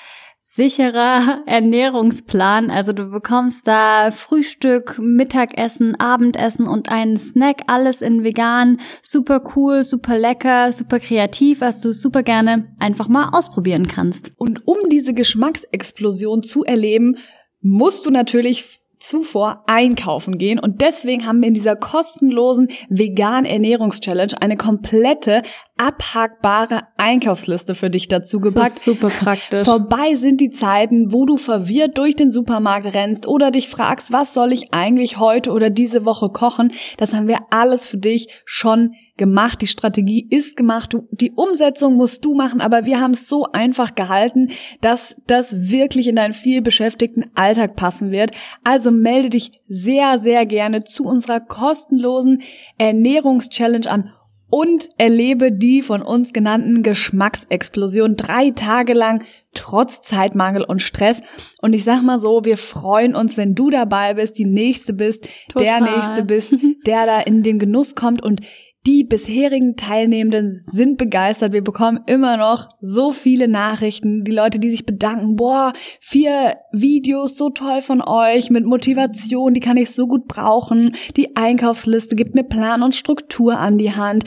sicherer 0.41 1.43
Ernährungsplan. 1.45 2.69
Also 2.69 2.91
du 2.91 3.09
bekommst 3.09 3.69
da 3.69 4.11
Frühstück, 4.11 4.99
Mittagessen, 4.99 5.97
Abendessen 5.97 6.67
und 6.67 6.91
einen 6.91 7.15
Snack, 7.15 7.61
alles 7.67 8.01
in 8.01 8.25
vegan. 8.25 8.81
Super 9.01 9.41
cool, 9.55 9.85
super 9.85 10.19
lecker, 10.19 10.73
super 10.73 10.99
kreativ, 10.99 11.61
was 11.61 11.79
du 11.79 11.93
super 11.93 12.23
gerne 12.23 12.75
einfach 12.81 13.07
mal 13.07 13.29
ausprobieren 13.31 13.87
kannst. 13.87 14.33
Und 14.35 14.67
um 14.67 14.89
diese 14.89 15.13
Geschmacksexplosion 15.13 16.43
zu 16.43 16.65
erleben, 16.65 17.15
musst 17.61 18.05
du 18.05 18.11
natürlich 18.11 18.81
zuvor 18.99 19.63
einkaufen 19.67 20.37
gehen. 20.37 20.59
Und 20.59 20.81
deswegen 20.81 21.25
haben 21.25 21.41
wir 21.41 21.47
in 21.47 21.53
dieser 21.53 21.75
kostenlosen 21.75 22.69
vegan 22.89 23.45
Ernährungschallenge 23.45 24.41
eine 24.41 24.57
komplette 24.57 25.43
abhackbare 25.77 26.83
Einkaufsliste 26.97 27.75
für 27.75 27.89
dich 27.89 28.07
dazu 28.07 28.39
gepackt. 28.39 28.71
super 28.71 29.09
praktisch. 29.09 29.65
Vorbei 29.65 30.15
sind 30.15 30.41
die 30.41 30.51
Zeiten, 30.51 31.13
wo 31.13 31.25
du 31.25 31.37
verwirrt 31.37 31.97
durch 31.97 32.15
den 32.15 32.31
Supermarkt 32.31 32.93
rennst 32.93 33.27
oder 33.27 33.51
dich 33.51 33.69
fragst, 33.69 34.11
was 34.11 34.33
soll 34.33 34.53
ich 34.53 34.73
eigentlich 34.73 35.19
heute 35.19 35.51
oder 35.51 35.69
diese 35.69 36.05
Woche 36.05 36.29
kochen? 36.29 36.73
Das 36.97 37.13
haben 37.13 37.27
wir 37.27 37.39
alles 37.49 37.87
für 37.87 37.97
dich 37.97 38.27
schon 38.45 38.93
gemacht, 39.17 39.61
die 39.61 39.67
Strategie 39.67 40.27
ist 40.29 40.55
gemacht, 40.55 40.93
du, 40.93 41.07
die 41.11 41.31
Umsetzung 41.31 41.95
musst 41.95 42.23
du 42.23 42.35
machen, 42.35 42.61
aber 42.61 42.85
wir 42.85 42.99
haben 42.99 43.11
es 43.11 43.27
so 43.27 43.47
einfach 43.51 43.95
gehalten, 43.95 44.51
dass 44.81 45.15
das 45.25 45.69
wirklich 45.69 46.07
in 46.07 46.15
deinen 46.15 46.33
viel 46.33 46.61
beschäftigten 46.61 47.25
Alltag 47.35 47.75
passen 47.75 48.11
wird. 48.11 48.31
Also 48.63 48.91
melde 48.91 49.31
dich 49.31 49.51
sehr, 49.67 50.19
sehr 50.19 50.45
gerne 50.45 50.83
zu 50.83 51.03
unserer 51.03 51.39
kostenlosen 51.39 52.43
Ernährungschallenge 52.77 53.89
an 53.89 54.13
und 54.49 54.89
erlebe 54.97 55.51
die 55.51 55.81
von 55.81 56.01
uns 56.01 56.31
genannten 56.31 56.83
Geschmacksexplosionen 56.83 58.15
drei 58.15 58.51
Tage 58.51 58.93
lang 58.93 59.23
trotz 59.53 60.01
Zeitmangel 60.01 60.63
und 60.63 60.81
Stress. 60.81 61.21
Und 61.61 61.73
ich 61.73 61.83
sag 61.83 62.03
mal 62.03 62.19
so, 62.19 62.45
wir 62.45 62.57
freuen 62.57 63.15
uns, 63.15 63.37
wenn 63.37 63.55
du 63.55 63.69
dabei 63.69 64.13
bist, 64.13 64.37
die 64.37 64.45
nächste 64.45 64.93
bist, 64.93 65.27
Total. 65.49 65.65
der 65.65 65.81
nächste 65.81 66.23
bist, 66.23 66.53
der 66.85 67.05
da 67.05 67.19
in 67.19 67.43
den 67.43 67.59
Genuss 67.59 67.95
kommt 67.95 68.23
und 68.23 68.41
die 68.85 69.03
bisherigen 69.03 69.75
Teilnehmenden 69.75 70.61
sind 70.65 70.97
begeistert. 70.97 71.51
Wir 71.51 71.63
bekommen 71.63 71.99
immer 72.05 72.37
noch 72.37 72.69
so 72.79 73.11
viele 73.11 73.47
Nachrichten. 73.47 74.23
Die 74.23 74.31
Leute, 74.31 74.59
die 74.59 74.69
sich 74.69 74.85
bedanken, 74.85 75.35
boah, 75.35 75.73
vier 75.99 76.55
Videos, 76.71 77.35
so 77.35 77.49
toll 77.49 77.81
von 77.81 78.01
euch, 78.01 78.49
mit 78.49 78.65
Motivation, 78.65 79.53
die 79.53 79.59
kann 79.59 79.75
ich 79.75 79.91
so 79.91 80.07
gut 80.07 80.27
brauchen. 80.27 80.95
Die 81.17 81.35
Einkaufsliste 81.35 82.15
gibt 82.15 82.33
mir 82.33 82.45
Plan 82.45 82.81
und 82.81 82.95
Struktur 82.95 83.57
an 83.57 83.77
die 83.77 83.91
Hand. 83.91 84.23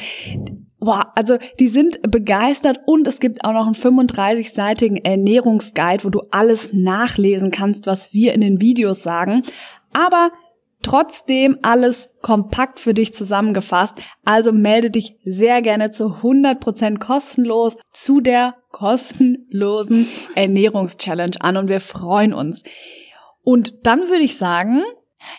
Boah, 0.79 1.13
also 1.15 1.37
die 1.59 1.69
sind 1.69 2.01
begeistert 2.11 2.81
und 2.87 3.07
es 3.07 3.21
gibt 3.21 3.45
auch 3.45 3.53
noch 3.53 3.67
einen 3.67 3.75
35-seitigen 3.75 4.97
Ernährungsguide, 4.97 6.05
wo 6.05 6.11
du 6.11 6.21
alles 6.31 6.73
nachlesen 6.73 7.51
kannst, 7.51 7.87
was 7.87 8.13
wir 8.13 8.35
in 8.35 8.41
den 8.41 8.61
Videos 8.61 9.03
sagen. 9.03 9.43
Aber 9.93 10.31
Trotzdem 10.83 11.59
alles 11.63 12.09
kompakt 12.23 12.81
für 12.81 12.95
dich 12.95 13.13
zusammengefasst. 13.13 13.95
Also 14.25 14.53
melde 14.53 14.91
dich 14.91 15.17
sehr 15.25 15.61
gerne 15.63 15.91
zu 15.91 16.05
100% 16.23 16.99
kostenlos 16.99 17.77
zu 17.93 18.21
der 18.21 18.55
kostenlosen 18.71 20.09
Ernährungschallenge 20.35 21.37
an 21.41 21.57
und 21.57 21.69
wir 21.69 21.81
freuen 21.81 22.33
uns. 22.33 22.63
Und 23.43 23.87
dann 23.87 24.09
würde 24.09 24.23
ich 24.25 24.37
sagen, 24.37 24.83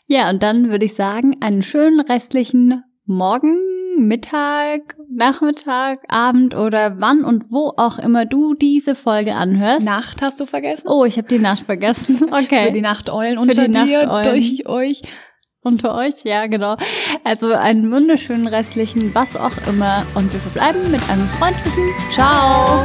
ja, 0.08 0.30
und 0.30 0.44
dann 0.44 0.70
würde 0.70 0.86
ich 0.86 0.94
sagen, 0.94 1.38
einen 1.42 1.64
schönen 1.64 2.00
restlichen 2.02 2.84
Morgen, 3.06 3.58
Mittag, 3.98 4.96
Nachmittag, 5.10 6.00
Abend 6.08 6.56
oder 6.56 7.00
wann 7.00 7.26
und 7.26 7.46
wo 7.50 7.74
auch 7.76 8.00
immer 8.00 8.26
du 8.26 8.54
diese 8.54 8.96
Folge 8.96 9.36
anhörst. 9.36 9.86
Nacht 9.86 10.22
hast 10.22 10.40
du 10.40 10.46
vergessen? 10.46 10.88
Oh, 10.88 11.04
ich 11.04 11.18
habe 11.18 11.28
die 11.28 11.40
Nacht 11.40 11.64
vergessen. 11.64 12.20
Okay. 12.32 12.68
Für 12.68 12.72
die 12.72 12.82
Nachteulen 12.82 13.36
Für 13.36 13.42
unter 13.42 13.68
die 13.68 13.72
dir, 13.72 14.06
Nachteulen. 14.06 14.30
durch 14.30 14.66
euch. 14.68 15.02
Unter 15.64 15.94
euch, 15.96 16.24
ja, 16.24 16.48
genau. 16.48 16.76
Also 17.24 17.54
einen 17.54 17.92
wunderschönen 17.92 18.48
restlichen, 18.48 19.14
was 19.14 19.36
auch 19.36 19.56
immer. 19.68 20.04
Und 20.16 20.34
wir 20.34 20.40
verbleiben 20.40 20.90
mit 20.90 21.08
einem 21.08 21.28
freundlichen 21.28 21.94
Ciao. 22.12 22.84